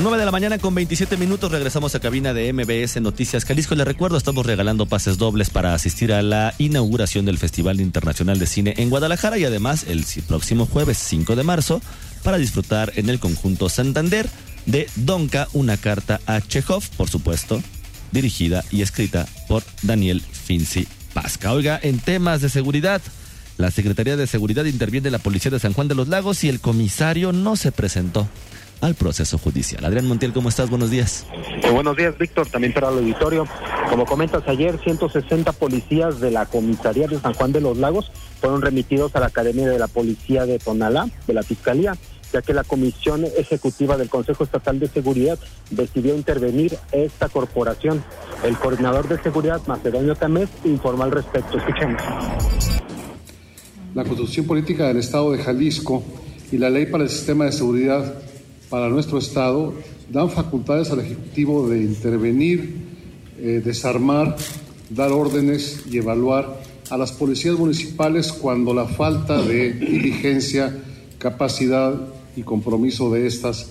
9 0.00 0.18
de 0.18 0.24
la 0.24 0.32
mañana 0.32 0.58
con 0.58 0.74
27 0.74 1.16
minutos 1.16 1.52
regresamos 1.52 1.94
a 1.94 2.00
cabina 2.00 2.34
de 2.34 2.52
MBS 2.52 3.00
Noticias 3.00 3.44
Jalisco. 3.44 3.76
Les 3.76 3.86
recuerdo, 3.86 4.16
estamos 4.16 4.44
regalando 4.44 4.86
pases 4.86 5.16
dobles 5.16 5.50
para 5.50 5.74
asistir 5.74 6.12
a 6.12 6.22
la 6.22 6.54
inauguración 6.58 7.24
del 7.24 7.38
Festival 7.38 7.80
Internacional 7.80 8.40
de 8.40 8.46
Cine 8.46 8.74
en 8.78 8.90
Guadalajara 8.90 9.38
y 9.38 9.44
además 9.44 9.86
el 9.88 10.04
próximo 10.26 10.66
jueves 10.66 10.98
5 10.98 11.36
de 11.36 11.44
marzo 11.44 11.80
para 12.24 12.36
disfrutar 12.36 12.92
en 12.96 13.10
el 13.10 13.20
conjunto 13.20 13.68
Santander 13.68 14.28
de 14.66 14.88
Donka, 14.96 15.48
una 15.52 15.76
carta 15.76 16.20
a 16.26 16.40
Chekhov, 16.40 16.82
por 16.96 17.08
supuesto, 17.08 17.62
dirigida 18.12 18.64
y 18.70 18.82
escrita 18.82 19.26
por 19.48 19.62
Daniel 19.82 20.20
Finzi 20.20 20.86
Pasca. 21.12 21.52
Oiga, 21.52 21.78
en 21.82 21.98
temas 21.98 22.40
de 22.40 22.48
seguridad, 22.48 23.00
la 23.56 23.70
Secretaría 23.70 24.16
de 24.16 24.26
Seguridad 24.26 24.64
interviene 24.64 25.10
la 25.10 25.18
Policía 25.18 25.50
de 25.50 25.60
San 25.60 25.72
Juan 25.72 25.88
de 25.88 25.94
los 25.94 26.08
Lagos 26.08 26.42
y 26.44 26.48
el 26.48 26.60
comisario 26.60 27.32
no 27.32 27.56
se 27.56 27.72
presentó 27.72 28.28
al 28.80 28.94
proceso 28.94 29.38
judicial. 29.38 29.84
Adrián 29.84 30.06
Montiel, 30.06 30.32
¿cómo 30.32 30.48
estás? 30.48 30.68
Buenos 30.68 30.90
días. 30.90 31.26
buenos 31.72 31.96
días, 31.96 32.18
Víctor, 32.18 32.46
también 32.48 32.72
para 32.72 32.88
el 32.88 32.98
auditorio. 32.98 33.46
Como 33.88 34.04
comentas 34.04 34.42
ayer, 34.46 34.78
160 34.82 35.52
policías 35.52 36.20
de 36.20 36.30
la 36.30 36.46
comisaría 36.46 37.06
de 37.06 37.18
San 37.18 37.32
Juan 37.34 37.52
de 37.52 37.60
los 37.60 37.78
Lagos 37.78 38.10
fueron 38.40 38.60
remitidos 38.60 39.14
a 39.16 39.20
la 39.20 39.26
Academia 39.26 39.68
de 39.68 39.78
la 39.78 39.88
Policía 39.88 40.44
de 40.44 40.58
Tonalá, 40.58 41.08
de 41.26 41.34
la 41.34 41.42
Fiscalía, 41.42 41.96
ya 42.34 42.42
que 42.42 42.52
la 42.52 42.64
Comisión 42.64 43.24
Ejecutiva 43.24 43.96
del 43.96 44.10
Consejo 44.10 44.42
Estatal 44.42 44.80
de 44.80 44.88
Seguridad 44.88 45.38
decidió 45.70 46.16
intervenir 46.16 46.76
esta 46.90 47.28
corporación. 47.28 48.02
El 48.42 48.56
coordinador 48.58 49.06
de 49.06 49.22
seguridad, 49.22 49.62
Macedonio 49.68 50.16
Tamés, 50.16 50.50
informó 50.64 51.04
al 51.04 51.12
respecto. 51.12 51.58
Escuchemos. 51.58 52.02
La 53.94 54.02
Constitución 54.02 54.46
Política 54.46 54.88
del 54.88 54.96
Estado 54.96 55.30
de 55.30 55.38
Jalisco 55.44 56.02
y 56.50 56.58
la 56.58 56.70
Ley 56.70 56.86
para 56.86 57.04
el 57.04 57.10
Sistema 57.10 57.44
de 57.44 57.52
Seguridad 57.52 58.14
para 58.68 58.88
nuestro 58.88 59.18
Estado 59.18 59.72
dan 60.10 60.28
facultades 60.28 60.90
al 60.90 60.98
Ejecutivo 60.98 61.68
de 61.68 61.82
intervenir, 61.82 62.74
eh, 63.38 63.62
desarmar, 63.64 64.34
dar 64.90 65.12
órdenes 65.12 65.84
y 65.88 65.98
evaluar 65.98 66.60
a 66.90 66.96
las 66.96 67.12
policías 67.12 67.56
municipales 67.56 68.32
cuando 68.32 68.74
la 68.74 68.86
falta 68.86 69.40
de 69.40 69.72
diligencia, 69.74 70.76
capacidad 71.18 72.13
y 72.36 72.42
compromiso 72.42 73.10
de 73.10 73.26
estas 73.26 73.70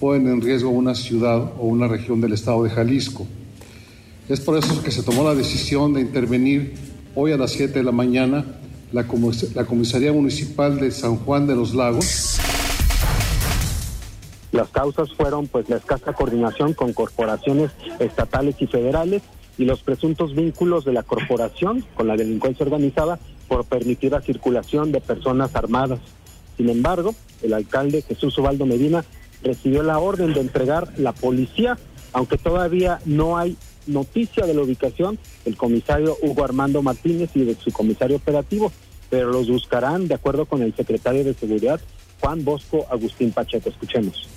ponen 0.00 0.28
en 0.28 0.40
riesgo 0.40 0.70
una 0.70 0.94
ciudad 0.94 1.52
o 1.58 1.66
una 1.66 1.88
región 1.88 2.20
del 2.20 2.32
Estado 2.32 2.62
de 2.62 2.70
Jalisco. 2.70 3.26
Es 4.28 4.40
por 4.40 4.56
eso 4.56 4.82
que 4.82 4.90
se 4.90 5.02
tomó 5.02 5.24
la 5.24 5.34
decisión 5.34 5.94
de 5.94 6.00
intervenir 6.00 6.74
hoy 7.14 7.32
a 7.32 7.36
las 7.36 7.52
7 7.52 7.78
de 7.78 7.84
la 7.84 7.92
mañana 7.92 8.44
la, 8.92 9.06
la 9.54 9.64
Comisaría 9.64 10.12
Municipal 10.12 10.78
de 10.78 10.90
San 10.90 11.16
Juan 11.16 11.46
de 11.46 11.56
los 11.56 11.74
Lagos 11.74 12.38
las 14.52 14.68
causas 14.70 15.12
fueron 15.12 15.46
pues 15.46 15.68
la 15.68 15.76
escasa 15.76 16.12
coordinación 16.12 16.72
con 16.72 16.92
corporaciones 16.92 17.70
estatales 17.98 18.56
y 18.60 18.66
federales 18.66 19.22
y 19.58 19.64
los 19.64 19.82
presuntos 19.82 20.34
vínculos 20.34 20.84
de 20.84 20.92
la 20.92 21.02
corporación 21.02 21.84
con 21.94 22.08
la 22.08 22.16
delincuencia 22.16 22.64
organizada 22.64 23.18
por 23.46 23.64
permitir 23.66 24.12
la 24.12 24.22
circulación 24.22 24.92
de 24.92 25.00
personas 25.00 25.54
armadas. 25.54 26.00
Sin 26.58 26.68
embargo, 26.68 27.14
el 27.42 27.54
alcalde 27.54 28.02
Jesús 28.02 28.36
Ubaldo 28.36 28.66
Medina 28.66 29.04
recibió 29.42 29.82
la 29.82 29.98
orden 29.98 30.34
de 30.34 30.40
entregar 30.40 30.92
la 30.98 31.12
policía, 31.12 31.78
aunque 32.12 32.36
todavía 32.36 32.98
no 33.06 33.38
hay 33.38 33.56
noticia 33.86 34.44
de 34.44 34.54
la 34.54 34.62
ubicación 34.62 35.18
del 35.44 35.56
comisario 35.56 36.18
Hugo 36.20 36.44
Armando 36.44 36.82
Martínez 36.82 37.30
y 37.34 37.44
de 37.44 37.54
su 37.54 37.70
comisario 37.70 38.16
operativo, 38.16 38.72
pero 39.08 39.30
los 39.30 39.48
buscarán 39.48 40.08
de 40.08 40.14
acuerdo 40.14 40.44
con 40.46 40.62
el 40.62 40.74
secretario 40.74 41.24
de 41.24 41.32
Seguridad, 41.32 41.80
Juan 42.20 42.44
Bosco 42.44 42.86
Agustín 42.90 43.30
Pacheco. 43.30 43.70
Escuchemos. 43.70 44.28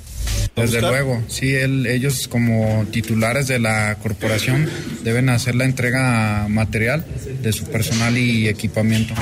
Desde 0.55 0.81
luego, 0.81 1.21
sí, 1.27 1.55
ellos 1.55 2.27
como 2.27 2.85
titulares 2.91 3.47
de 3.47 3.57
la 3.57 3.97
corporación 4.01 4.69
deben 5.03 5.29
hacer 5.29 5.55
la 5.55 5.65
entrega 5.65 6.47
material 6.49 7.05
de 7.41 7.51
su 7.53 7.65
personal 7.65 8.17
y 8.17 8.47
equipamiento. 8.47 9.13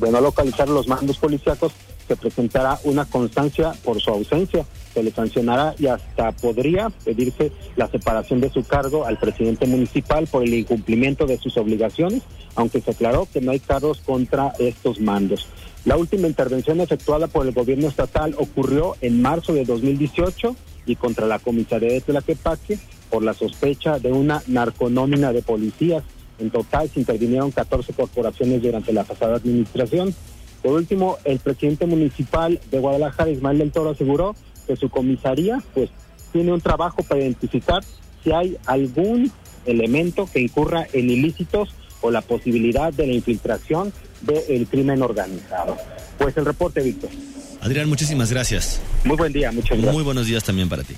De 0.00 0.10
no 0.10 0.20
localizar 0.20 0.68
los 0.68 0.88
mandos 0.88 1.18
policíacos, 1.18 1.72
se 2.08 2.16
presentará 2.16 2.78
una 2.84 3.04
constancia 3.04 3.72
por 3.84 4.00
su 4.00 4.10
ausencia, 4.10 4.64
se 4.92 5.02
le 5.02 5.12
sancionará 5.12 5.74
y 5.78 5.86
hasta 5.86 6.32
podría 6.32 6.90
pedirse 6.90 7.52
la 7.76 7.86
separación 7.88 8.40
de 8.40 8.50
su 8.50 8.64
cargo 8.64 9.06
al 9.06 9.18
presidente 9.18 9.66
municipal 9.66 10.26
por 10.26 10.42
el 10.42 10.54
incumplimiento 10.54 11.26
de 11.26 11.38
sus 11.38 11.56
obligaciones, 11.56 12.22
aunque 12.56 12.80
se 12.80 12.90
aclaró 12.90 13.28
que 13.32 13.40
no 13.40 13.52
hay 13.52 13.60
cargos 13.60 14.00
contra 14.00 14.52
estos 14.58 15.00
mandos. 15.00 15.46
La 15.84 15.96
última 15.96 16.26
intervención 16.26 16.80
efectuada 16.80 17.26
por 17.26 17.46
el 17.46 17.54
gobierno 17.54 17.88
estatal 17.88 18.34
ocurrió 18.38 18.96
en 19.00 19.22
marzo 19.22 19.52
de 19.52 19.64
2018 19.64 20.56
y 20.86 20.96
contra 20.96 21.26
la 21.26 21.38
comisaría 21.38 21.92
de 21.92 22.00
Tlaquepaque 22.00 22.78
por 23.08 23.22
la 23.22 23.34
sospecha 23.34 23.98
de 23.98 24.12
una 24.12 24.42
narconómina 24.46 25.32
de 25.32 25.42
policías. 25.42 26.02
En 26.40 26.50
total 26.50 26.90
se 26.92 27.00
intervinieron 27.00 27.50
14 27.50 27.92
corporaciones 27.92 28.62
durante 28.62 28.92
la 28.92 29.04
pasada 29.04 29.36
administración. 29.36 30.14
Por 30.62 30.72
último, 30.72 31.18
el 31.24 31.38
presidente 31.38 31.86
municipal 31.86 32.60
de 32.70 32.78
Guadalajara, 32.78 33.30
Ismael 33.30 33.58
del 33.58 33.72
Toro, 33.72 33.90
aseguró 33.90 34.34
que 34.66 34.76
su 34.76 34.88
comisaría 34.88 35.62
pues 35.74 35.90
tiene 36.32 36.52
un 36.52 36.60
trabajo 36.60 37.02
para 37.02 37.20
identificar 37.20 37.82
si 38.22 38.32
hay 38.32 38.56
algún 38.66 39.30
elemento 39.66 40.28
que 40.32 40.40
incurra 40.40 40.86
en 40.92 41.10
ilícitos 41.10 41.70
o 42.00 42.10
la 42.10 42.22
posibilidad 42.22 42.92
de 42.92 43.06
la 43.06 43.12
infiltración 43.12 43.92
del 44.22 44.66
crimen 44.66 45.02
organizado. 45.02 45.76
Pues 46.18 46.36
el 46.36 46.44
reporte, 46.44 46.82
Víctor. 46.82 47.10
Adrián, 47.60 47.88
muchísimas 47.88 48.30
gracias. 48.30 48.80
Muy 49.04 49.16
buen 49.16 49.32
día, 49.32 49.52
muchas 49.52 49.70
gracias. 49.70 49.94
Muy 49.94 50.02
buenos 50.02 50.26
días 50.26 50.44
también 50.44 50.68
para 50.68 50.82
ti. 50.82 50.94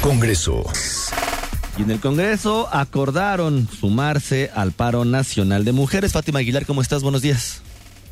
Congreso. 0.00 0.64
Y 1.78 1.82
en 1.82 1.92
el 1.92 2.00
Congreso 2.00 2.68
acordaron 2.72 3.68
sumarse 3.68 4.50
al 4.52 4.72
paro 4.72 5.04
nacional 5.04 5.64
de 5.64 5.70
mujeres. 5.70 6.12
Fátima 6.12 6.40
Aguilar, 6.40 6.66
¿cómo 6.66 6.82
estás? 6.82 7.04
Buenos 7.04 7.22
días. 7.22 7.62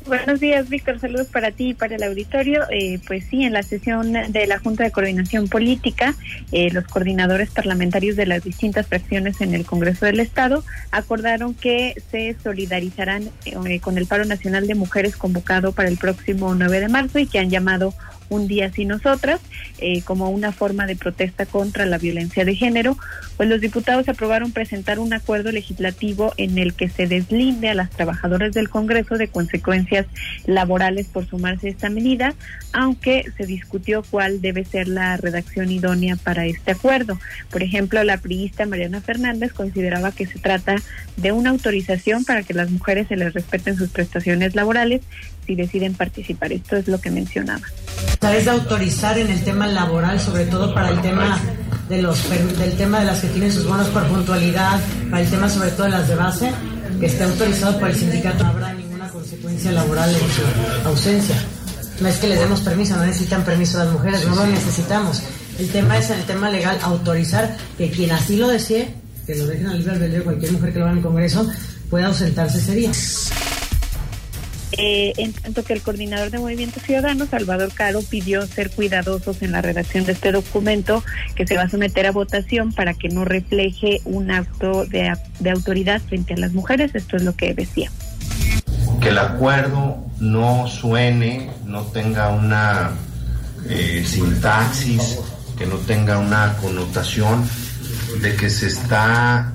Buenos 0.07 0.39
días, 0.39 0.69
Víctor. 0.69 1.01
Saludos 1.01 1.27
para 1.27 1.51
ti 1.51 1.69
y 1.69 1.73
para 1.73 1.97
el 1.97 2.03
auditorio. 2.03 2.61
Eh, 2.71 2.97
pues 3.05 3.25
sí, 3.29 3.43
en 3.43 3.51
la 3.51 3.61
sesión 3.61 4.13
de 4.13 4.47
la 4.47 4.57
Junta 4.57 4.85
de 4.85 4.91
Coordinación 4.91 5.49
Política, 5.49 6.15
eh, 6.53 6.69
los 6.71 6.85
coordinadores 6.85 7.49
parlamentarios 7.49 8.15
de 8.15 8.25
las 8.25 8.41
distintas 8.41 8.87
fracciones 8.87 9.41
en 9.41 9.53
el 9.53 9.65
Congreso 9.65 10.05
del 10.05 10.21
Estado 10.21 10.63
acordaron 10.91 11.53
que 11.53 12.01
se 12.09 12.37
solidarizarán 12.41 13.29
eh, 13.43 13.81
con 13.81 13.97
el 13.97 14.05
paro 14.05 14.23
nacional 14.23 14.65
de 14.65 14.75
mujeres 14.75 15.17
convocado 15.17 15.73
para 15.73 15.89
el 15.89 15.97
próximo 15.97 16.55
9 16.55 16.79
de 16.79 16.87
marzo 16.87 17.19
y 17.19 17.27
que 17.27 17.39
han 17.39 17.49
llamado 17.49 17.93
un 18.29 18.47
día 18.47 18.71
sin 18.71 18.89
nosotras, 18.89 19.39
eh, 19.79 20.01
como 20.01 20.29
una 20.29 20.51
forma 20.51 20.85
de 20.85 20.95
protesta 20.95 21.45
contra 21.45 21.85
la 21.85 21.97
violencia 21.97 22.45
de 22.45 22.55
género, 22.55 22.97
pues 23.37 23.49
los 23.49 23.61
diputados 23.61 24.09
aprobaron 24.09 24.51
presentar 24.51 24.99
un 24.99 25.13
acuerdo 25.13 25.51
legislativo 25.51 26.33
en 26.37 26.57
el 26.57 26.73
que 26.73 26.89
se 26.89 27.07
deslinde 27.07 27.69
a 27.69 27.73
las 27.73 27.89
trabajadoras 27.89 28.53
del 28.53 28.69
Congreso 28.69 29.17
de 29.17 29.27
consecuencias 29.27 30.05
laborales 30.45 31.07
por 31.07 31.27
sumarse 31.27 31.67
a 31.67 31.71
esta 31.71 31.89
medida, 31.89 32.33
aunque 32.73 33.25
se 33.37 33.45
discutió 33.45 34.03
cuál 34.03 34.41
debe 34.41 34.65
ser 34.65 34.87
la 34.87 35.17
redacción 35.17 35.71
idónea 35.71 36.15
para 36.15 36.45
este 36.45 36.71
acuerdo. 36.71 37.19
Por 37.49 37.63
ejemplo, 37.63 38.03
la 38.03 38.17
priista 38.17 38.65
Mariana 38.65 39.01
Fernández 39.01 39.53
consideraba 39.53 40.11
que 40.11 40.25
se 40.25 40.39
trata 40.39 40.75
de 41.15 41.31
una 41.31 41.49
autorización 41.51 42.25
para 42.25 42.43
que 42.43 42.53
las 42.53 42.69
mujeres 42.69 43.07
se 43.07 43.15
les 43.15 43.33
respeten 43.33 43.77
sus 43.77 43.89
prestaciones 43.89 44.55
laborales 44.55 45.01
si 45.47 45.55
deciden 45.55 45.95
participar. 45.95 46.51
Esto 46.51 46.75
es 46.75 46.87
lo 46.87 46.99
que 46.99 47.09
mencionaba. 47.09 47.65
¿Sabes 48.21 48.45
de 48.45 48.51
autorizar 48.51 49.17
en 49.17 49.31
el 49.31 49.43
tema 49.43 49.65
laboral, 49.65 50.19
sobre 50.19 50.45
todo 50.45 50.73
para 50.73 50.89
el 50.89 51.01
tema 51.01 51.39
de 51.89 52.01
los 52.01 52.29
del 52.29 52.73
tema 52.73 52.99
de 52.99 53.05
las 53.05 53.21
que 53.21 53.27
tienen 53.29 53.51
sus 53.51 53.65
bonos 53.65 53.87
por 53.87 54.05
puntualidad, 54.07 54.79
para 55.09 55.23
el 55.23 55.29
tema 55.29 55.49
sobre 55.49 55.71
todo 55.71 55.83
de 55.83 55.91
las 55.91 56.07
de 56.07 56.15
base, 56.15 56.51
que 56.99 57.05
esté 57.05 57.23
autorizado 57.23 57.79
por 57.79 57.89
el 57.89 57.95
sindicato, 57.95 58.43
no 58.43 58.49
habrá 58.49 58.73
ninguna 58.73 59.07
consecuencia 59.09 59.71
laboral 59.71 60.09
en 60.09 60.19
su 60.19 60.87
ausencia. 60.87 61.35
No 62.01 62.09
es 62.09 62.17
que 62.17 62.27
les 62.27 62.39
demos 62.39 62.61
permiso, 62.61 62.95
no 62.95 63.05
necesitan 63.05 63.43
permiso 63.43 63.79
las 63.79 63.91
mujeres, 63.91 64.27
no 64.27 64.35
lo 64.35 64.45
necesitamos. 64.45 65.23
El 65.57 65.69
tema 65.69 65.97
es 65.97 66.09
el 66.11 66.21
tema 66.23 66.51
legal 66.51 66.77
autorizar 66.83 67.57
que 67.77 67.89
quien 67.89 68.11
así 68.11 68.35
lo 68.35 68.49
desee, 68.49 68.93
que 69.25 69.35
lo 69.35 69.47
dejen 69.47 69.67
al 69.67 69.77
libre 69.79 69.93
albedrío 69.93 70.23
cualquier 70.23 70.51
mujer 70.51 70.73
que 70.73 70.79
lo 70.79 70.85
haga 70.85 70.91
en 70.91 70.97
el 70.99 71.03
Congreso, 71.03 71.49
pueda 71.89 72.07
ausentarse 72.07 72.59
ese 72.59 72.75
día. 72.75 72.91
Eh, 74.79 75.13
en 75.17 75.33
tanto 75.33 75.63
que 75.63 75.73
el 75.73 75.81
coordinador 75.81 76.29
de 76.29 76.37
Movimiento 76.37 76.79
Ciudadano, 76.79 77.25
Salvador 77.25 77.71
Caro, 77.73 78.01
pidió 78.03 78.45
ser 78.45 78.69
cuidadosos 78.69 79.41
en 79.41 79.51
la 79.51 79.63
redacción 79.63 80.05
de 80.05 80.11
este 80.11 80.31
documento 80.31 81.03
que 81.35 81.47
se 81.47 81.55
va 81.55 81.63
a 81.63 81.69
someter 81.69 82.05
a 82.05 82.11
votación 82.11 82.71
para 82.71 82.93
que 82.93 83.09
no 83.09 83.25
refleje 83.25 84.01
un 84.05 84.29
acto 84.29 84.85
de, 84.85 85.11
autoridad 85.49 85.99
frente 86.01 86.35
a 86.35 86.37
las 86.37 86.53
mujeres. 86.53 86.93
Esto 86.93 87.17
es 87.17 87.23
lo 87.23 87.35
que 87.35 87.55
decía. 87.55 87.89
Que 89.01 89.09
el 89.09 89.17
acuerdo 89.17 89.97
no 90.19 90.67
suene, 90.67 91.49
no 91.65 91.81
tenga 91.87 92.29
una 92.29 92.91
eh, 93.67 94.03
sintaxis, 94.05 95.17
que 95.57 95.65
no 95.65 95.77
tenga 95.77 96.19
una 96.19 96.55
connotación 96.61 97.49
de 98.21 98.35
que 98.35 98.51
se 98.51 98.67
está 98.67 99.53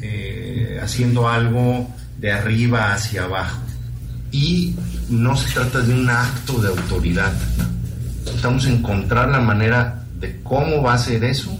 eh, 0.00 0.80
haciendo 0.82 1.28
algo 1.28 1.90
de 2.18 2.32
arriba 2.32 2.94
hacia 2.94 3.24
abajo 3.24 3.65
y 4.30 4.74
no 5.08 5.36
se 5.36 5.52
trata 5.52 5.80
de 5.80 5.94
un 5.94 6.08
acto 6.10 6.60
de 6.60 6.68
autoridad, 6.68 7.32
Estamos 8.34 8.66
en 8.66 8.74
encontrar 8.74 9.30
la 9.30 9.40
manera 9.40 10.04
de 10.20 10.40
cómo 10.42 10.82
va 10.82 10.94
a 10.94 10.98
ser 10.98 11.24
eso 11.24 11.56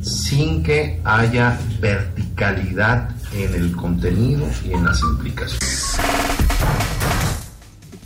sin 0.00 0.62
que 0.62 1.00
haya 1.04 1.58
verticalidad 1.80 3.10
en 3.32 3.54
el 3.54 3.74
contenido 3.74 4.46
y 4.64 4.74
en 4.74 4.84
las 4.84 5.00
implicaciones 5.02 5.98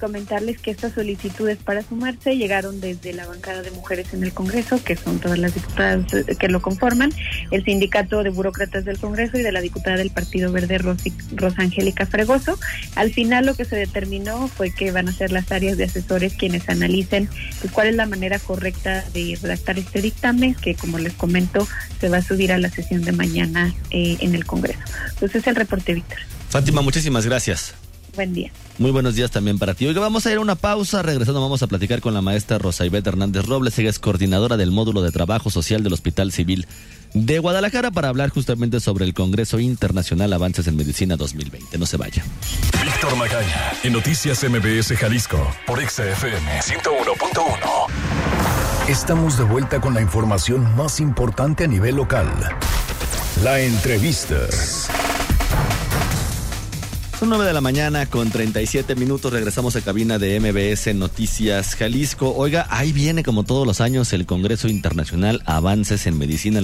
comentarles 0.02 0.58
que 0.58 0.72
estas 0.72 0.94
solicitudes 0.94 1.58
para 1.58 1.80
sumarse 1.80 2.36
llegaron 2.36 2.80
desde 2.80 3.12
la 3.12 3.24
bancada 3.24 3.62
de 3.62 3.70
mujeres 3.70 4.12
en 4.12 4.24
el 4.24 4.32
Congreso, 4.32 4.82
que 4.82 4.96
son 4.96 5.20
todas 5.20 5.38
las 5.38 5.54
diputadas 5.54 6.04
que 6.40 6.48
lo 6.48 6.60
conforman, 6.60 7.12
el 7.52 7.64
sindicato 7.64 8.24
de 8.24 8.30
burócratas 8.30 8.84
del 8.84 8.98
Congreso 8.98 9.38
y 9.38 9.42
de 9.42 9.52
la 9.52 9.60
diputada 9.60 9.96
del 9.96 10.10
Partido 10.10 10.50
Verde, 10.50 10.78
Rosa 10.78 11.62
Angélica 11.62 12.04
Fregoso. 12.04 12.58
Al 12.96 13.12
final 13.12 13.46
lo 13.46 13.54
que 13.54 13.64
se 13.64 13.76
determinó 13.76 14.48
fue 14.48 14.74
que 14.74 14.90
van 14.90 15.08
a 15.08 15.12
ser 15.12 15.30
las 15.30 15.52
áreas 15.52 15.76
de 15.76 15.84
asesores 15.84 16.34
quienes 16.34 16.68
analicen 16.68 17.28
pues, 17.60 17.72
cuál 17.72 17.86
es 17.86 17.94
la 17.94 18.06
manera 18.06 18.40
correcta 18.40 19.04
de 19.14 19.38
redactar 19.40 19.78
este 19.78 20.02
dictamen, 20.02 20.56
que 20.56 20.74
como 20.74 20.98
les 20.98 21.12
comento 21.12 21.68
se 22.00 22.08
va 22.08 22.16
a 22.16 22.22
subir 22.22 22.50
a 22.50 22.58
la 22.58 22.70
sesión 22.70 23.02
de 23.02 23.12
mañana 23.12 23.72
eh, 23.90 24.16
en 24.18 24.34
el 24.34 24.46
Congreso. 24.46 24.80
Entonces 25.10 25.46
el 25.46 25.54
reporte, 25.54 25.94
Víctor. 25.94 26.18
Fátima, 26.48 26.82
muchísimas 26.82 27.24
gracias. 27.24 27.72
Buen 28.14 28.34
día. 28.34 28.52
Muy 28.78 28.90
buenos 28.90 29.14
días 29.14 29.30
también 29.30 29.58
para 29.58 29.74
ti. 29.74 29.86
Hoy 29.86 29.94
vamos 29.94 30.26
a 30.26 30.30
ir 30.30 30.36
a 30.36 30.40
una 30.40 30.54
pausa. 30.54 31.02
Regresando, 31.02 31.40
vamos 31.40 31.62
a 31.62 31.66
platicar 31.66 32.00
con 32.00 32.14
la 32.14 32.20
maestra 32.20 32.58
Rosa 32.58 32.84
Ivette 32.84 33.06
Hernández 33.06 33.46
Robles. 33.46 33.78
Ella 33.78 33.90
es 33.90 33.98
coordinadora 33.98 34.56
del 34.56 34.70
módulo 34.70 35.02
de 35.02 35.12
trabajo 35.12 35.50
social 35.50 35.82
del 35.82 35.92
Hospital 35.92 36.32
Civil 36.32 36.66
de 37.14 37.38
Guadalajara 37.38 37.90
para 37.90 38.08
hablar 38.08 38.30
justamente 38.30 38.80
sobre 38.80 39.04
el 39.04 39.14
Congreso 39.14 39.60
Internacional 39.60 40.32
Avances 40.32 40.66
en 40.66 40.76
Medicina 40.76 41.16
2020. 41.16 41.78
No 41.78 41.86
se 41.86 41.96
vaya. 41.96 42.24
Víctor 42.84 43.16
Magaña, 43.16 43.72
en 43.82 43.92
Noticias 43.92 44.44
MBS 44.44 44.96
Jalisco, 44.96 45.38
por 45.66 45.80
XFM 45.80 46.60
101.1. 46.60 48.88
Estamos 48.88 49.38
de 49.38 49.44
vuelta 49.44 49.80
con 49.80 49.94
la 49.94 50.00
información 50.00 50.76
más 50.76 51.00
importante 51.00 51.64
a 51.64 51.66
nivel 51.66 51.96
local. 51.96 52.28
La 53.42 53.60
entrevista. 53.60 54.36
Son 57.22 57.28
9 57.28 57.44
de 57.44 57.52
la 57.52 57.60
mañana 57.60 58.06
con 58.06 58.32
37 58.32 58.96
minutos. 58.96 59.32
Regresamos 59.32 59.76
a 59.76 59.80
cabina 59.80 60.18
de 60.18 60.40
MBS 60.40 60.92
Noticias 60.96 61.76
Jalisco. 61.76 62.34
Oiga, 62.34 62.66
ahí 62.68 62.90
viene 62.90 63.22
como 63.22 63.44
todos 63.44 63.64
los 63.64 63.80
años 63.80 64.12
el 64.12 64.26
Congreso 64.26 64.66
Internacional 64.66 65.40
Avances 65.46 66.08
en 66.08 66.18
Medicina 66.18 66.60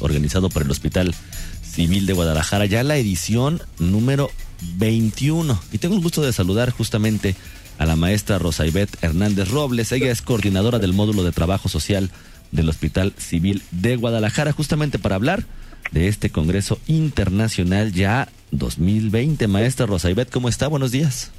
organizado 0.00 0.48
por 0.48 0.62
el 0.62 0.70
Hospital 0.72 1.14
Civil 1.62 2.06
de 2.06 2.12
Guadalajara. 2.12 2.66
Ya 2.66 2.82
la 2.82 2.96
edición 2.96 3.62
número 3.78 4.32
21. 4.78 5.56
Y 5.70 5.78
tengo 5.78 5.94
el 5.94 6.02
gusto 6.02 6.22
de 6.22 6.32
saludar 6.32 6.72
justamente 6.72 7.36
a 7.78 7.86
la 7.86 7.94
maestra 7.94 8.40
Rosa 8.40 8.66
Ivette 8.66 8.98
Hernández 9.00 9.48
Robles. 9.48 9.92
Ella 9.92 10.10
es 10.10 10.22
coordinadora 10.22 10.80
del 10.80 10.92
módulo 10.92 11.22
de 11.22 11.30
trabajo 11.30 11.68
social 11.68 12.10
del 12.50 12.68
Hospital 12.68 13.12
Civil 13.16 13.62
de 13.70 13.94
Guadalajara, 13.94 14.50
justamente 14.50 14.98
para 14.98 15.14
hablar 15.14 15.44
de 15.90 16.08
este 16.08 16.30
Congreso 16.30 16.78
Internacional 16.86 17.92
ya 17.92 18.28
2020. 18.50 19.46
Maestra 19.48 19.86
Rosa 19.86 20.10
Ivette, 20.10 20.30
¿cómo 20.30 20.48
está? 20.48 20.68
Buenos 20.68 20.92
días. 20.92 21.32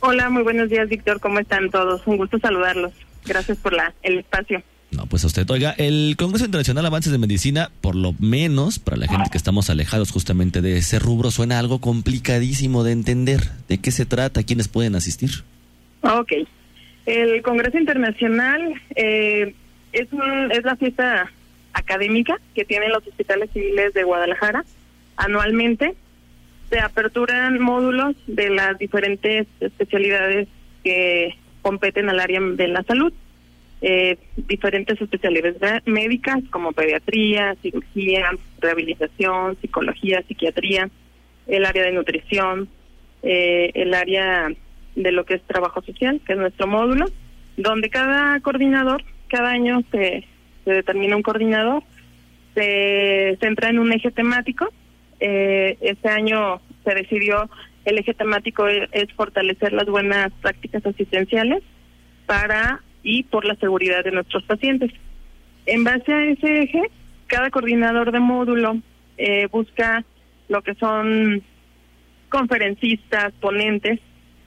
Hola, 0.00 0.30
muy 0.30 0.42
buenos 0.42 0.70
días, 0.70 0.88
Víctor. 0.88 1.20
¿Cómo 1.20 1.38
están 1.38 1.70
todos? 1.70 2.06
Un 2.06 2.16
gusto 2.16 2.38
saludarlos. 2.38 2.92
Gracias 3.26 3.58
por 3.58 3.72
la, 3.72 3.92
el 4.02 4.18
espacio. 4.18 4.62
No, 4.90 5.06
pues 5.06 5.22
a 5.22 5.28
usted, 5.28 5.48
oiga, 5.50 5.74
el 5.78 6.16
Congreso 6.18 6.46
Internacional 6.46 6.84
Avances 6.84 7.12
de 7.12 7.18
Medicina, 7.18 7.70
por 7.80 7.94
lo 7.94 8.12
menos 8.18 8.80
para 8.80 8.96
la 8.96 9.06
gente 9.06 9.30
que 9.30 9.38
estamos 9.38 9.70
alejados 9.70 10.10
justamente 10.10 10.62
de 10.62 10.78
ese 10.78 10.98
rubro, 10.98 11.30
suena 11.30 11.60
algo 11.60 11.80
complicadísimo 11.80 12.82
de 12.82 12.92
entender. 12.92 13.40
¿De 13.68 13.78
qué 13.78 13.92
se 13.92 14.04
trata? 14.04 14.42
¿Quiénes 14.42 14.66
pueden 14.66 14.96
asistir? 14.96 15.30
Ok. 16.00 16.32
El 17.06 17.42
Congreso 17.42 17.78
Internacional 17.78 18.74
eh, 18.96 19.54
es, 19.92 20.12
un, 20.12 20.50
es 20.50 20.64
la 20.64 20.74
fiesta 20.76 21.30
académica 21.72 22.38
que 22.54 22.64
tienen 22.64 22.90
los 22.90 23.06
hospitales 23.06 23.50
civiles 23.52 23.94
de 23.94 24.04
Guadalajara 24.04 24.64
anualmente. 25.16 25.94
Se 26.70 26.78
aperturan 26.78 27.60
módulos 27.60 28.14
de 28.26 28.50
las 28.50 28.78
diferentes 28.78 29.46
especialidades 29.60 30.48
que 30.84 31.34
competen 31.62 32.08
al 32.08 32.20
área 32.20 32.40
de 32.40 32.68
la 32.68 32.82
salud. 32.84 33.12
Eh, 33.82 34.18
diferentes 34.36 35.00
especialidades 35.00 35.86
médicas 35.86 36.38
como 36.50 36.72
pediatría, 36.72 37.56
cirugía, 37.62 38.30
rehabilitación, 38.60 39.56
psicología, 39.60 40.22
psiquiatría, 40.28 40.90
el 41.46 41.64
área 41.64 41.84
de 41.84 41.92
nutrición, 41.92 42.68
eh, 43.22 43.70
el 43.74 43.94
área 43.94 44.48
de 44.96 45.12
lo 45.12 45.24
que 45.24 45.34
es 45.34 45.42
trabajo 45.42 45.82
social, 45.82 46.20
que 46.26 46.34
es 46.34 46.38
nuestro 46.38 46.66
módulo, 46.66 47.06
donde 47.56 47.88
cada 47.88 48.38
coordinador 48.40 49.02
cada 49.30 49.50
año 49.50 49.82
se 49.90 50.24
se 50.64 50.72
determina 50.72 51.16
un 51.16 51.22
coordinador, 51.22 51.82
se 52.54 53.36
centra 53.40 53.70
en 53.70 53.78
un 53.78 53.92
eje 53.92 54.10
temático. 54.10 54.68
Eh, 55.20 55.76
este 55.80 56.08
año 56.08 56.60
se 56.84 56.94
decidió 56.94 57.48
el 57.84 57.98
eje 57.98 58.14
temático 58.14 58.66
es, 58.68 59.12
fortalecer 59.14 59.72
las 59.72 59.86
buenas 59.86 60.32
prácticas 60.40 60.84
asistenciales 60.84 61.62
para 62.26 62.82
y 63.02 63.22
por 63.24 63.44
la 63.44 63.54
seguridad 63.56 64.04
de 64.04 64.12
nuestros 64.12 64.42
pacientes. 64.44 64.92
En 65.66 65.84
base 65.84 66.12
a 66.12 66.24
ese 66.24 66.62
eje, 66.62 66.82
cada 67.26 67.50
coordinador 67.50 68.12
de 68.12 68.20
módulo 68.20 68.78
eh, 69.16 69.48
busca 69.50 70.04
lo 70.48 70.62
que 70.62 70.74
son 70.74 71.42
conferencistas, 72.28 73.32
ponentes 73.40 74.00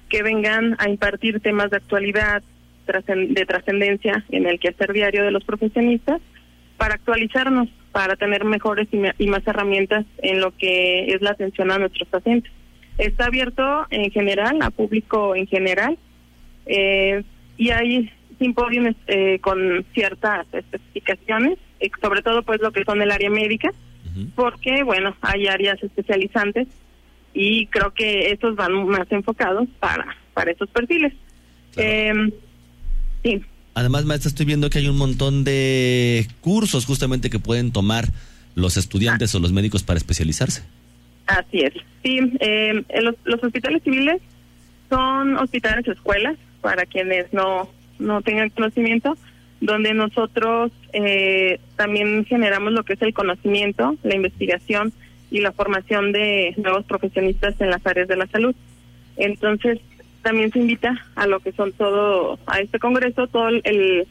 que 0.10 0.21
vengan 0.21 0.76
a 0.80 0.89
impartir 0.89 1.39
temas 1.39 1.71
de 1.71 1.78
actualidad, 1.78 2.43
de 2.86 3.46
trascendencia 3.46 4.26
en 4.30 4.48
el 4.48 4.60
quehacer 4.60 4.93
diario 4.93 5.24
de 5.24 5.32
los 5.32 5.43
profesionistas 5.43 6.22
para 6.78 6.96
actualizarnos, 6.96 7.69
para 7.91 8.15
tener 8.15 8.43
mejores 8.43 8.88
y, 8.91 9.28
más 9.28 9.48
herramientas 9.48 10.06
en 10.17 10.41
lo 10.41 10.56
que 10.56 11.08
es 11.08 11.22
la 11.22 11.32
atención 11.32 11.72
a 11.72 11.78
nuestros 11.78 12.08
pacientes. 12.10 12.52
Está 12.98 13.26
abierto 13.26 13.86
en 13.89 14.12
general, 14.12 14.60
a 14.62 14.69
público 14.69 15.36
en 15.36 15.48
general, 15.48 15.98
eh, 16.65 17.24
y 17.58 17.69
hay 17.69 18.12
simpósios 18.39 18.96
eh, 19.08 19.39
con 19.39 19.86
ciertas 19.93 20.46
especificaciones, 20.54 21.58
eh, 21.80 21.89
sobre 22.02 22.22
todo 22.22 22.43
pues 22.43 22.62
lo 22.62 22.72
que 22.72 22.84
son 22.84 23.02
el 23.02 23.12
área 23.12 23.30
médica, 23.30 23.72
porque 24.36 24.84
bueno, 24.84 25.15
hay 25.22 25.48
áreas 25.48 25.82
especializantes 25.82 26.67
y 27.34 27.65
creo 27.67 27.91
que 27.91 28.32
estos 28.32 28.56
van 28.56 28.88
más 28.88 29.12
enfocados 29.12 29.67
para, 29.80 30.15
para 30.34 30.52
esos 30.52 30.69
perfiles. 30.69 31.13
Eh, 31.78 32.32
Sí. 33.23 33.41
Además, 33.75 34.05
maestra, 34.05 34.29
estoy 34.29 34.45
viendo 34.45 34.69
que 34.69 34.79
hay 34.79 34.88
un 34.88 34.97
montón 34.97 35.43
de 35.43 36.27
cursos 36.41 36.86
justamente 36.86 37.29
que 37.29 37.39
pueden 37.39 37.71
tomar 37.71 38.09
los 38.55 38.77
estudiantes 38.77 39.33
o 39.33 39.39
los 39.39 39.51
médicos 39.51 39.83
para 39.83 39.97
especializarse. 39.97 40.63
Así 41.25 41.59
es. 41.62 41.73
Sí, 42.03 42.19
eh, 42.39 42.83
los, 43.01 43.43
hospitales 43.43 43.81
civiles 43.83 44.21
son 44.89 45.38
hospitales 45.38 45.88
escuelas, 45.88 46.38
para 46.62 46.86
quienes 46.86 47.31
no, 47.33 47.69
no 47.99 48.21
tengan 48.21 48.49
conocimiento, 48.49 49.17
donde 49.59 49.93
nosotros 49.93 50.71
eh, 50.93 51.59
también 51.75 52.25
generamos 52.25 52.73
lo 52.73 52.83
que 52.83 52.93
es 52.93 53.01
el 53.01 53.13
conocimiento, 53.13 53.95
la 54.03 54.15
investigación 54.15 54.93
y 55.31 55.39
la 55.39 55.51
formación 55.51 56.12
de 56.12 56.53
nuevos 56.57 56.86
profesionistas 56.86 57.59
en 57.59 57.69
las 57.69 57.86
áreas 57.88 58.07
de 58.07 58.17
la 58.17 58.27
salud. 58.27 58.55
Entonces, 59.17 59.79
también 60.23 60.51
se 60.51 60.59
invita 60.59 61.05
a 61.15 61.27
lo 61.27 61.39
que 61.41 61.51
son 61.51 61.71
todo, 61.73 62.39
a 62.47 62.59
este 62.59 62.79
congreso, 62.79 63.27
todo 63.27 63.49
el, 63.49 64.07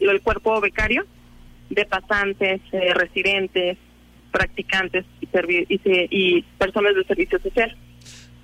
el, 0.00 0.20
cuerpo 0.22 0.60
becario 0.60 1.06
de 1.70 1.84
pasantes, 1.84 2.60
eh, 2.72 2.92
residentes, 2.94 3.78
practicantes 4.32 5.04
y, 5.20 5.28
y, 5.68 5.80
y 6.10 6.42
personas 6.58 6.96
de 6.96 7.04
servicio 7.04 7.38
social. 7.40 7.76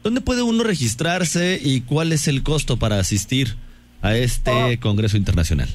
¿Dónde 0.05 0.21
puede 0.21 0.43
uno 0.43 0.63
registrarse 0.63 1.59
y 1.61 1.81
cuál 1.81 2.13
es 2.13 2.29
el 2.29 2.43
costo 2.43 2.79
para 2.79 2.99
asistir 2.99 3.57
a 4.03 4.15
este 4.17 4.51
oh. 4.51 4.71
Congreso 4.81 5.17
Internacional? 5.17 5.69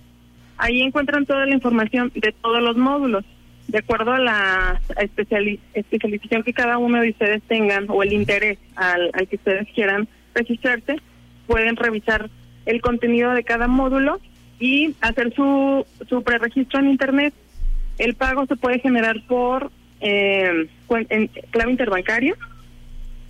Ahí 0.57 0.83
encuentran 0.83 1.27
toda 1.27 1.47
la 1.47 1.55
información 1.55 2.13
de 2.15 2.33
todos 2.33 2.63
los 2.63 2.77
módulos 2.77 3.25
de 3.71 3.79
acuerdo 3.79 4.13
a 4.13 4.19
la 4.19 4.81
especialización 4.99 6.43
que 6.43 6.53
cada 6.53 6.77
uno 6.79 7.01
de 7.01 7.11
ustedes 7.11 7.41
tengan 7.45 7.87
o 7.89 8.03
el 8.03 8.13
interés 8.13 8.59
al, 8.75 9.13
que 9.29 9.37
ustedes 9.37 9.69
quieran 9.73 10.09
registrarse, 10.35 10.97
pueden 11.47 11.77
revisar 11.77 12.29
el 12.67 12.81
contenido 12.81 13.33
de 13.33 13.45
cada 13.45 13.69
módulo 13.69 14.21
y 14.59 14.95
hacer 15.01 15.33
su, 15.35 15.87
su 16.09 16.23
preregistro 16.23 16.81
en 16.81 16.91
Internet. 16.91 17.33
El 17.99 18.15
pago 18.15 18.45
se 18.47 18.57
puede 18.57 18.81
generar 18.81 19.17
por 19.29 19.71
eh, 20.01 20.69
en 20.89 21.27
clave 21.51 21.71
interbancaria 21.71 22.35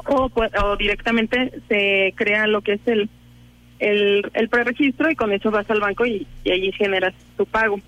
o, 0.06 0.30
o 0.34 0.76
directamente 0.76 1.52
se 1.68 2.14
crea 2.16 2.46
lo 2.46 2.62
que 2.62 2.74
es 2.74 2.80
el, 2.86 3.10
el, 3.78 4.30
el 4.32 4.48
preregistro 4.48 5.10
y 5.10 5.16
con 5.16 5.32
eso 5.32 5.50
vas 5.50 5.68
al 5.70 5.80
banco 5.80 6.06
y, 6.06 6.26
y 6.44 6.50
allí 6.50 6.72
generas 6.72 7.12
tu 7.36 7.44
pago. 7.44 7.78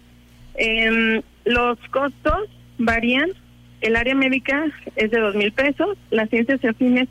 Eh, 0.54 1.22
los 1.44 1.78
costos 1.90 2.48
varían 2.78 3.30
el 3.80 3.96
área 3.96 4.14
médica 4.14 4.64
es 4.96 5.10
de 5.10 5.18
dos 5.20 5.34
mil 5.34 5.52
pesos, 5.52 5.96
las 6.10 6.30
ciencias 6.30 6.64
afines 6.64 7.08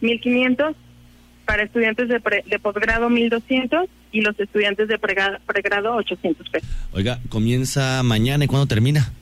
mil 0.00 0.20
quinientos, 0.20 0.76
para 1.46 1.62
estudiantes 1.64 2.08
de, 2.08 2.20
pre- 2.20 2.44
de 2.46 2.58
posgrado 2.58 3.08
mil 3.08 3.28
doscientos 3.28 3.86
y 4.12 4.20
los 4.20 4.38
estudiantes 4.38 4.86
de 4.88 4.98
pregrado 4.98 5.94
800 5.96 6.48
pesos. 6.48 6.68
Oiga, 6.92 7.18
comienza 7.28 8.02
mañana 8.02 8.44
y 8.44 8.46
cuándo 8.48 8.66
termina? 8.66 9.12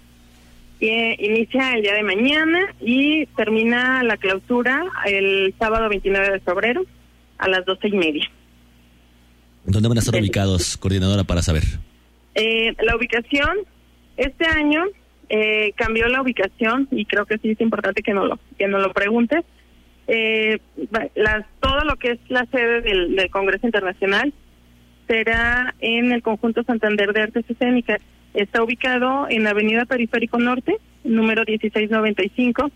Y, 0.81 0.87
eh, 0.89 1.17
inicia 1.21 1.73
el 1.75 1.83
día 1.83 1.95
de 1.95 2.03
mañana 2.03 2.59
y 2.81 3.27
termina 3.37 4.03
la 4.03 4.17
clausura 4.17 4.85
el 5.07 5.55
sábado 5.59 5.89
29 5.89 6.33
de 6.33 6.41
febrero 6.41 6.83
a 7.39 7.49
las 7.49 7.65
doce 7.65 7.89
y 7.89 7.93
media. 7.93 8.31
¿Dónde 9.65 9.89
van 9.89 9.99
a 9.99 10.01
estar 10.01 10.21
ubicados, 10.21 10.77
coordinadora, 10.77 11.25
para 11.25 11.43
saber? 11.43 11.63
Eh, 12.35 12.75
la 12.85 12.97
ubicación, 12.97 13.51
este 14.19 14.47
año 14.47 14.85
eh, 15.31 15.73
cambió 15.77 16.09
la 16.09 16.21
ubicación 16.21 16.89
y 16.91 17.07
creo 17.07 17.25
que 17.25 17.39
sí 17.39 17.51
es 17.51 17.61
importante 17.61 18.03
que 18.03 18.13
no 18.13 18.27
lo, 18.27 18.39
que 18.59 18.69
no 18.69 18.79
lo 18.79 18.93
preguntes. 18.93 19.45
Eh, 20.09 20.59
las, 21.15 21.47
todo 21.61 21.81
lo 21.85 21.97
que 21.97 22.13
es 22.13 22.19
la 22.29 22.45
sede 22.47 22.81
del, 22.81 23.15
del 23.15 23.31
Congreso 23.31 23.67
Internacional 23.67 24.33
será 25.07 25.75
en 25.81 26.13
el 26.13 26.23
conjunto 26.23 26.63
Santander 26.65 27.13
de 27.13 27.23
Artes 27.23 27.45
Escénicas. 27.49 28.01
Está 28.35 28.63
ubicado 28.63 29.27
en 29.31 29.47
Avenida 29.47 29.85
Periférico 29.85 30.39
Norte, 30.39 30.77
número 31.05 31.45
1695, 31.47 32.71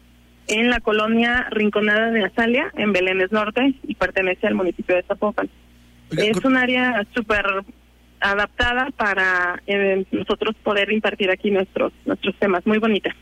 en 0.48 0.70
la 0.70 0.80
colonia 0.80 1.48
Rinconada 1.50 2.10
de 2.10 2.24
Azalia, 2.24 2.72
en 2.76 2.92
Belénes 2.92 3.32
Norte, 3.32 3.74
y 3.82 3.94
pertenece 3.94 4.46
al 4.46 4.54
municipio 4.54 4.96
de 4.96 5.02
Zapopan. 5.02 5.50
Es 6.16 6.44
un 6.44 6.56
área 6.56 7.06
súper 7.14 7.44
adaptada 8.22 8.90
para 8.96 9.62
eh, 9.66 10.04
nosotros 10.12 10.54
poder 10.62 10.92
impartir 10.92 11.30
aquí 11.30 11.50
nuestros 11.50 11.92
nuestros 12.04 12.34
temas. 12.38 12.66
Muy 12.66 12.78
bonita. 12.78 13.14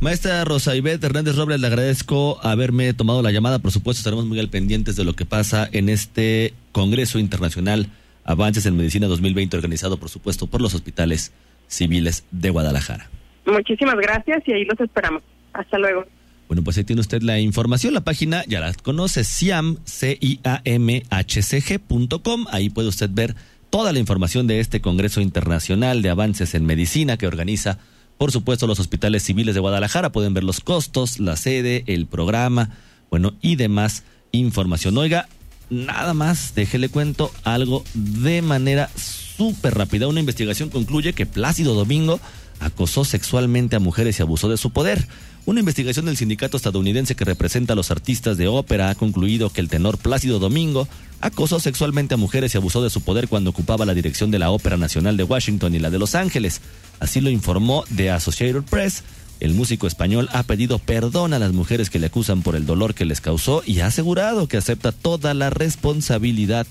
Maestra 0.00 0.44
Rosa 0.44 0.74
Ivette 0.74 1.04
Hernández 1.04 1.36
Robles, 1.36 1.60
le 1.60 1.66
agradezco 1.66 2.38
haberme 2.42 2.92
tomado 2.94 3.22
la 3.22 3.30
llamada. 3.30 3.58
Por 3.58 3.70
supuesto, 3.70 4.00
estaremos 4.00 4.26
muy 4.26 4.38
al 4.40 4.48
pendientes 4.48 4.96
de 4.96 5.04
lo 5.04 5.14
que 5.14 5.24
pasa 5.24 5.68
en 5.72 5.88
este 5.88 6.54
Congreso 6.72 7.18
Internacional 7.18 7.88
Avances 8.24 8.66
en 8.66 8.76
Medicina 8.76 9.06
2020, 9.06 9.56
organizado, 9.56 9.98
por 9.98 10.08
supuesto, 10.08 10.48
por 10.48 10.60
los 10.60 10.74
hospitales 10.74 11.32
civiles 11.68 12.24
de 12.32 12.50
Guadalajara. 12.50 13.08
Muchísimas 13.46 13.94
gracias 13.96 14.42
y 14.46 14.52
ahí 14.52 14.64
los 14.64 14.80
esperamos. 14.80 15.22
Hasta 15.52 15.78
luego. 15.78 16.04
Bueno, 16.48 16.62
pues 16.62 16.76
ahí 16.78 16.84
tiene 16.84 17.00
usted 17.00 17.22
la 17.22 17.38
información. 17.40 17.94
La 17.94 18.02
página 18.02 18.44
ya 18.46 18.60
la 18.60 18.72
conoce, 18.74 19.24
ciam, 19.24 19.78
c 19.84 20.16
i 20.20 20.40
a 20.44 20.60
m 20.64 21.02
h 21.10 21.42
c 21.42 21.60
g 21.60 21.78
punto 21.78 22.22
com. 22.22 22.46
Ahí 22.50 22.68
puede 22.68 22.88
usted 22.88 23.10
ver 23.12 23.34
toda 23.70 23.92
la 23.92 23.98
información 23.98 24.46
de 24.46 24.60
este 24.60 24.80
Congreso 24.80 25.20
Internacional 25.20 26.02
de 26.02 26.10
Avances 26.10 26.54
en 26.54 26.66
Medicina 26.66 27.16
que 27.16 27.26
organiza, 27.26 27.78
por 28.18 28.32
supuesto, 28.32 28.66
los 28.66 28.80
hospitales 28.80 29.22
civiles 29.22 29.54
de 29.54 29.60
Guadalajara. 29.60 30.12
Pueden 30.12 30.34
ver 30.34 30.44
los 30.44 30.60
costos, 30.60 31.18
la 31.18 31.36
sede, 31.36 31.84
el 31.86 32.06
programa, 32.06 32.70
bueno, 33.10 33.34
y 33.42 33.56
demás 33.56 34.04
información. 34.32 34.96
Oiga, 34.98 35.28
nada 35.70 36.14
más, 36.14 36.54
déjele 36.54 36.88
cuento 36.88 37.30
algo 37.44 37.84
de 37.94 38.42
manera 38.42 38.90
súper 38.96 39.74
rápida. 39.74 40.08
Una 40.08 40.20
investigación 40.20 40.70
concluye 40.70 41.12
que 41.12 41.26
Plácido 41.26 41.74
Domingo 41.74 42.20
acosó 42.60 43.04
sexualmente 43.04 43.76
a 43.76 43.80
mujeres 43.80 44.18
y 44.18 44.22
abusó 44.22 44.48
de 44.48 44.56
su 44.56 44.70
poder. 44.70 45.06
Una 45.46 45.60
investigación 45.60 46.06
del 46.06 46.16
sindicato 46.16 46.56
estadounidense 46.56 47.14
que 47.14 47.24
representa 47.24 47.74
a 47.74 47.76
los 47.76 47.92
artistas 47.92 48.36
de 48.36 48.48
ópera 48.48 48.90
ha 48.90 48.96
concluido 48.96 49.48
que 49.48 49.60
el 49.60 49.68
tenor 49.68 49.96
Plácido 49.96 50.40
Domingo 50.40 50.88
acosó 51.20 51.60
sexualmente 51.60 52.14
a 52.14 52.16
mujeres 52.16 52.52
y 52.52 52.58
abusó 52.58 52.82
de 52.82 52.90
su 52.90 53.00
poder 53.02 53.28
cuando 53.28 53.50
ocupaba 53.50 53.86
la 53.86 53.94
dirección 53.94 54.32
de 54.32 54.40
la 54.40 54.50
Ópera 54.50 54.76
Nacional 54.76 55.16
de 55.16 55.22
Washington 55.22 55.76
y 55.76 55.78
la 55.78 55.90
de 55.90 56.00
Los 56.00 56.16
Ángeles. 56.16 56.62
Así 56.98 57.20
lo 57.20 57.30
informó 57.30 57.84
The 57.94 58.10
Associated 58.10 58.64
Press. 58.64 59.04
El 59.38 59.54
músico 59.54 59.86
español 59.86 60.28
ha 60.32 60.42
pedido 60.42 60.80
perdón 60.80 61.32
a 61.32 61.38
las 61.38 61.52
mujeres 61.52 61.90
que 61.90 62.00
le 62.00 62.06
acusan 62.06 62.42
por 62.42 62.56
el 62.56 62.66
dolor 62.66 62.94
que 62.94 63.04
les 63.04 63.20
causó 63.20 63.62
y 63.64 63.78
ha 63.80 63.86
asegurado 63.86 64.48
que 64.48 64.56
acepta 64.56 64.90
toda 64.90 65.32
la 65.32 65.50
responsabilidad 65.50 66.66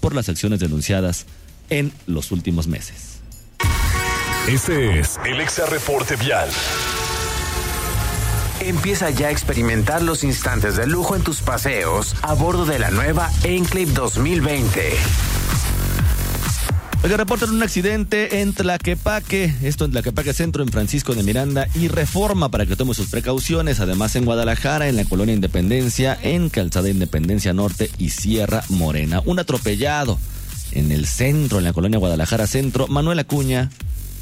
por 0.00 0.16
las 0.16 0.28
acciones 0.28 0.58
denunciadas 0.58 1.26
en 1.70 1.92
los 2.08 2.32
últimos 2.32 2.66
meses. 2.66 3.20
Este 4.48 4.98
es 4.98 5.16
el 5.24 5.40
Exa 5.40 5.66
Reporte 5.66 6.16
Vial. 6.16 6.48
Empieza 8.66 9.10
ya 9.10 9.28
a 9.28 9.30
experimentar 9.30 10.02
los 10.02 10.24
instantes 10.24 10.74
de 10.74 10.88
lujo 10.88 11.14
en 11.14 11.22
tus 11.22 11.40
paseos 11.40 12.16
a 12.22 12.34
bordo 12.34 12.64
de 12.64 12.80
la 12.80 12.90
nueva 12.90 13.30
Enclave 13.44 13.92
2020. 13.92 14.90
Oiga, 17.04 17.16
reportan 17.16 17.50
un 17.50 17.62
accidente 17.62 18.40
en 18.40 18.54
Tlaquepaque, 18.54 19.54
esto 19.62 19.84
en 19.84 19.92
Tlaquepaque 19.92 20.32
Centro, 20.32 20.64
en 20.64 20.70
Francisco 20.70 21.14
de 21.14 21.22
Miranda 21.22 21.68
y 21.76 21.86
Reforma 21.86 22.48
para 22.48 22.66
que 22.66 22.74
tome 22.74 22.94
sus 22.94 23.06
precauciones. 23.06 23.78
Además, 23.78 24.16
en 24.16 24.24
Guadalajara, 24.24 24.88
en 24.88 24.96
la 24.96 25.04
Colonia 25.04 25.36
Independencia, 25.36 26.18
en 26.20 26.48
Calzada 26.48 26.88
Independencia 26.88 27.52
Norte 27.52 27.88
y 27.98 28.10
Sierra 28.10 28.64
Morena. 28.68 29.22
Un 29.26 29.38
atropellado 29.38 30.18
en 30.72 30.90
el 30.90 31.06
centro, 31.06 31.58
en 31.58 31.64
la 31.64 31.72
Colonia 31.72 32.00
Guadalajara 32.00 32.48
Centro, 32.48 32.88
Manuel 32.88 33.20
Acuña 33.20 33.70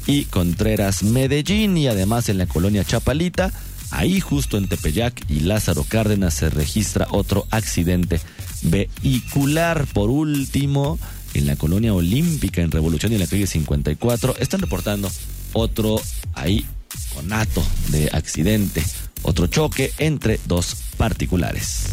y 0.05 0.25
Contreras 0.25 1.01
Medellín. 1.01 1.77
Y 1.77 1.87
además 1.87 2.29
en 2.29 2.37
la 2.37 2.45
Colonia 2.45 2.83
Chapalita, 2.83 3.51
ahí 3.91 4.19
justo 4.19 4.57
en 4.57 4.67
Tepeyac 4.67 5.29
y 5.29 5.41
Lázaro 5.41 5.85
Cárdenas 5.87 6.33
se 6.33 6.49
registra 6.49 7.07
otro 7.11 7.47
accidente 7.51 8.19
vehicular. 8.61 9.85
Por 9.87 10.09
último, 10.09 10.99
en 11.33 11.47
la 11.47 11.55
colonia 11.55 11.93
olímpica 11.93 12.61
en 12.61 12.71
Revolución 12.71 13.11
y 13.11 13.15
en 13.15 13.21
la 13.21 13.27
calle 13.27 13.47
54 13.47 14.35
están 14.39 14.61
reportando 14.61 15.11
otro 15.53 16.01
ahí 16.33 16.65
conato 17.13 17.63
de 17.89 18.09
accidente, 18.13 18.83
otro 19.21 19.47
choque 19.47 19.93
entre 19.97 20.39
dos 20.45 20.75
particulares. 20.97 21.87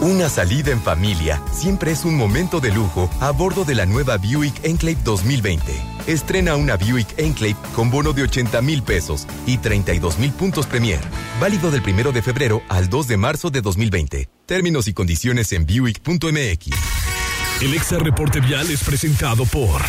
Una 0.00 0.28
salida 0.28 0.72
en 0.72 0.82
familia 0.82 1.42
siempre 1.52 1.90
es 1.90 2.04
un 2.04 2.16
momento 2.16 2.60
de 2.60 2.70
lujo 2.72 3.10
a 3.20 3.30
bordo 3.30 3.64
de 3.64 3.74
la 3.74 3.86
nueva 3.86 4.18
Buick 4.18 4.64
Enclave 4.64 4.98
2020. 5.02 5.95
Estrena 6.06 6.54
una 6.56 6.76
Buick 6.76 7.18
Enclave 7.18 7.56
con 7.74 7.90
bono 7.90 8.12
de 8.12 8.22
80 8.22 8.62
mil 8.62 8.82
pesos 8.82 9.26
y 9.46 9.58
32 9.58 10.18
mil 10.18 10.32
puntos 10.32 10.66
Premier. 10.66 11.00
Válido 11.40 11.70
del 11.70 11.82
primero 11.82 12.12
de 12.12 12.22
febrero 12.22 12.62
al 12.68 12.88
2 12.88 13.08
de 13.08 13.16
marzo 13.16 13.50
de 13.50 13.60
2020. 13.60 14.28
Términos 14.46 14.86
y 14.86 14.94
condiciones 14.94 15.52
en 15.52 15.66
Buick.mx. 15.66 16.68
El 17.60 17.74
Exa 17.74 17.98
Reporte 17.98 18.40
Vial 18.40 18.70
es 18.70 18.84
presentado 18.84 19.44
por 19.46 19.80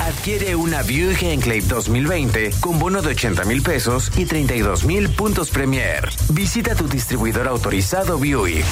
Adquiere 0.00 0.56
una 0.56 0.82
Buick 0.82 1.22
Enclave 1.22 1.62
2020 1.62 2.50
con 2.60 2.78
bono 2.78 3.02
de 3.02 3.10
80 3.10 3.44
mil 3.44 3.62
pesos 3.62 4.10
y 4.16 4.24
32 4.24 4.84
mil 4.84 5.08
puntos 5.10 5.50
Premier. 5.50 6.10
Visita 6.30 6.74
tu 6.74 6.88
distribuidor 6.88 7.46
autorizado 7.46 8.18
Buick. 8.18 8.64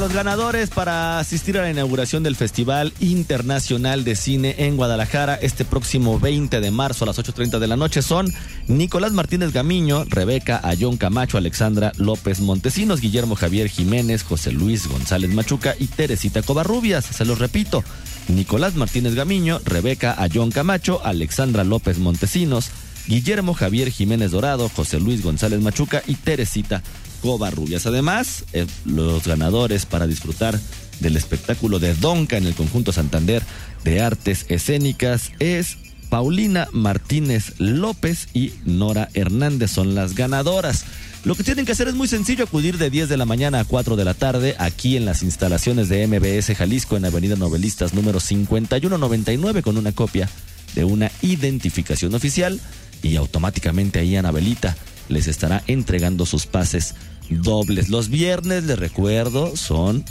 Los 0.00 0.14
ganadores 0.14 0.70
para 0.70 1.20
asistir 1.20 1.58
a 1.58 1.62
la 1.62 1.70
inauguración 1.70 2.24
del 2.24 2.34
Festival 2.34 2.92
Internacional 2.98 4.02
de 4.04 4.16
Cine 4.16 4.56
en 4.58 4.76
Guadalajara 4.76 5.36
este 5.36 5.64
próximo 5.64 6.18
20 6.18 6.60
de 6.60 6.70
marzo 6.72 7.04
a 7.04 7.06
las 7.06 7.18
8.30 7.18 7.60
de 7.60 7.68
la 7.68 7.76
noche 7.76 8.02
son 8.02 8.32
Nicolás 8.66 9.12
Martínez 9.12 9.52
Gamiño, 9.52 10.04
Rebeca 10.08 10.60
Ayón 10.64 10.96
Camacho, 10.96 11.38
Alexandra 11.38 11.92
López 11.98 12.40
Montesinos, 12.40 13.00
Guillermo 13.00 13.36
Javier 13.36 13.68
Jiménez, 13.68 14.24
José 14.24 14.50
Luis 14.50 14.88
González 14.88 15.32
Machuca 15.34 15.76
y 15.78 15.86
Teresita 15.86 16.42
Covarrubias. 16.42 17.04
Se 17.04 17.24
los 17.24 17.38
repito, 17.38 17.84
Nicolás 18.28 18.74
Martínez 18.74 19.14
Gamiño, 19.14 19.60
Rebeca 19.64 20.20
Ayón 20.20 20.50
Camacho, 20.50 21.00
Alexandra 21.04 21.62
López 21.62 21.98
Montesinos, 21.98 22.70
Guillermo 23.06 23.54
Javier 23.54 23.90
Jiménez 23.90 24.32
Dorado, 24.32 24.68
José 24.68 24.98
Luis 24.98 25.22
González 25.22 25.60
Machuca 25.60 26.02
y 26.06 26.14
Teresita 26.14 26.82
Covarrubias. 27.22 27.86
Además, 27.86 28.44
eh, 28.52 28.66
los 28.84 29.26
ganadores 29.26 29.86
para 29.86 30.06
disfrutar 30.06 30.58
del 31.00 31.16
espectáculo 31.16 31.78
de 31.78 31.94
Donca 31.94 32.36
en 32.36 32.46
el 32.46 32.54
conjunto 32.54 32.92
Santander 32.92 33.42
de 33.84 34.02
Artes 34.02 34.44
Escénicas 34.48 35.32
es 35.38 35.78
Paulina 36.10 36.68
Martínez 36.72 37.54
López 37.58 38.28
y 38.34 38.52
Nora 38.66 39.08
Hernández 39.14 39.70
son 39.70 39.94
las 39.94 40.14
ganadoras. 40.14 40.84
Lo 41.24 41.36
que 41.36 41.44
tienen 41.44 41.64
que 41.64 41.72
hacer 41.72 41.88
es 41.88 41.94
muy 41.94 42.08
sencillo, 42.08 42.44
acudir 42.44 42.76
de 42.78 42.90
10 42.90 43.08
de 43.08 43.16
la 43.16 43.24
mañana 43.24 43.60
a 43.60 43.64
4 43.64 43.96
de 43.96 44.04
la 44.04 44.12
tarde 44.12 44.56
aquí 44.58 44.96
en 44.96 45.04
las 45.04 45.22
instalaciones 45.22 45.88
de 45.88 46.06
MBS 46.06 46.54
Jalisco 46.56 46.96
en 46.96 47.04
Avenida 47.04 47.36
Novelistas 47.36 47.94
número 47.94 48.20
5199 48.20 49.62
con 49.62 49.78
una 49.78 49.92
copia 49.92 50.28
de 50.74 50.84
una 50.84 51.10
identificación 51.22 52.14
oficial 52.14 52.60
y 53.02 53.16
automáticamente 53.16 54.00
ahí 54.00 54.16
Anabelita 54.16 54.76
les 55.08 55.28
estará 55.28 55.62
entregando 55.66 56.26
sus 56.26 56.46
pases 56.46 56.94
dobles. 57.30 57.88
Los 57.88 58.08
viernes, 58.08 58.64
les 58.64 58.78
recuerdo, 58.78 59.56
son 59.56 60.04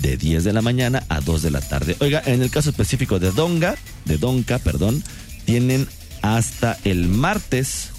de 0.00 0.16
10 0.16 0.44
de 0.44 0.52
la 0.52 0.62
mañana 0.62 1.04
a 1.08 1.20
2 1.20 1.42
de 1.42 1.50
la 1.50 1.60
tarde. 1.60 1.96
Oiga, 2.00 2.22
en 2.26 2.42
el 2.42 2.50
caso 2.50 2.70
específico 2.70 3.18
de 3.18 3.30
Donga, 3.30 3.76
de 4.04 4.18
Donca, 4.18 4.58
perdón, 4.58 5.02
tienen 5.44 5.88
hasta 6.22 6.78
el 6.84 7.08
martes 7.08 7.90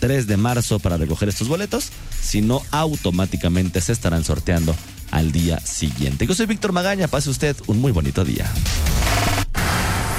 3 0.00 0.26
de 0.26 0.36
marzo 0.36 0.80
para 0.80 0.96
recoger 0.96 1.28
estos 1.28 1.48
boletos, 1.48 1.90
si 2.20 2.40
no 2.40 2.62
automáticamente 2.70 3.80
se 3.80 3.92
estarán 3.92 4.24
sorteando 4.24 4.74
al 5.10 5.32
día 5.32 5.60
siguiente. 5.60 6.26
Yo 6.26 6.34
soy 6.34 6.46
Víctor 6.46 6.72
Magaña, 6.72 7.08
pase 7.08 7.30
usted 7.30 7.56
un 7.66 7.80
muy 7.80 7.92
bonito 7.92 8.24
día. 8.24 8.50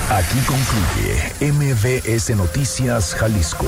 Aquí 0.10 0.38
concluye 0.46 1.52
MBS 1.52 2.36
Noticias 2.36 3.16
Jalisco. 3.16 3.68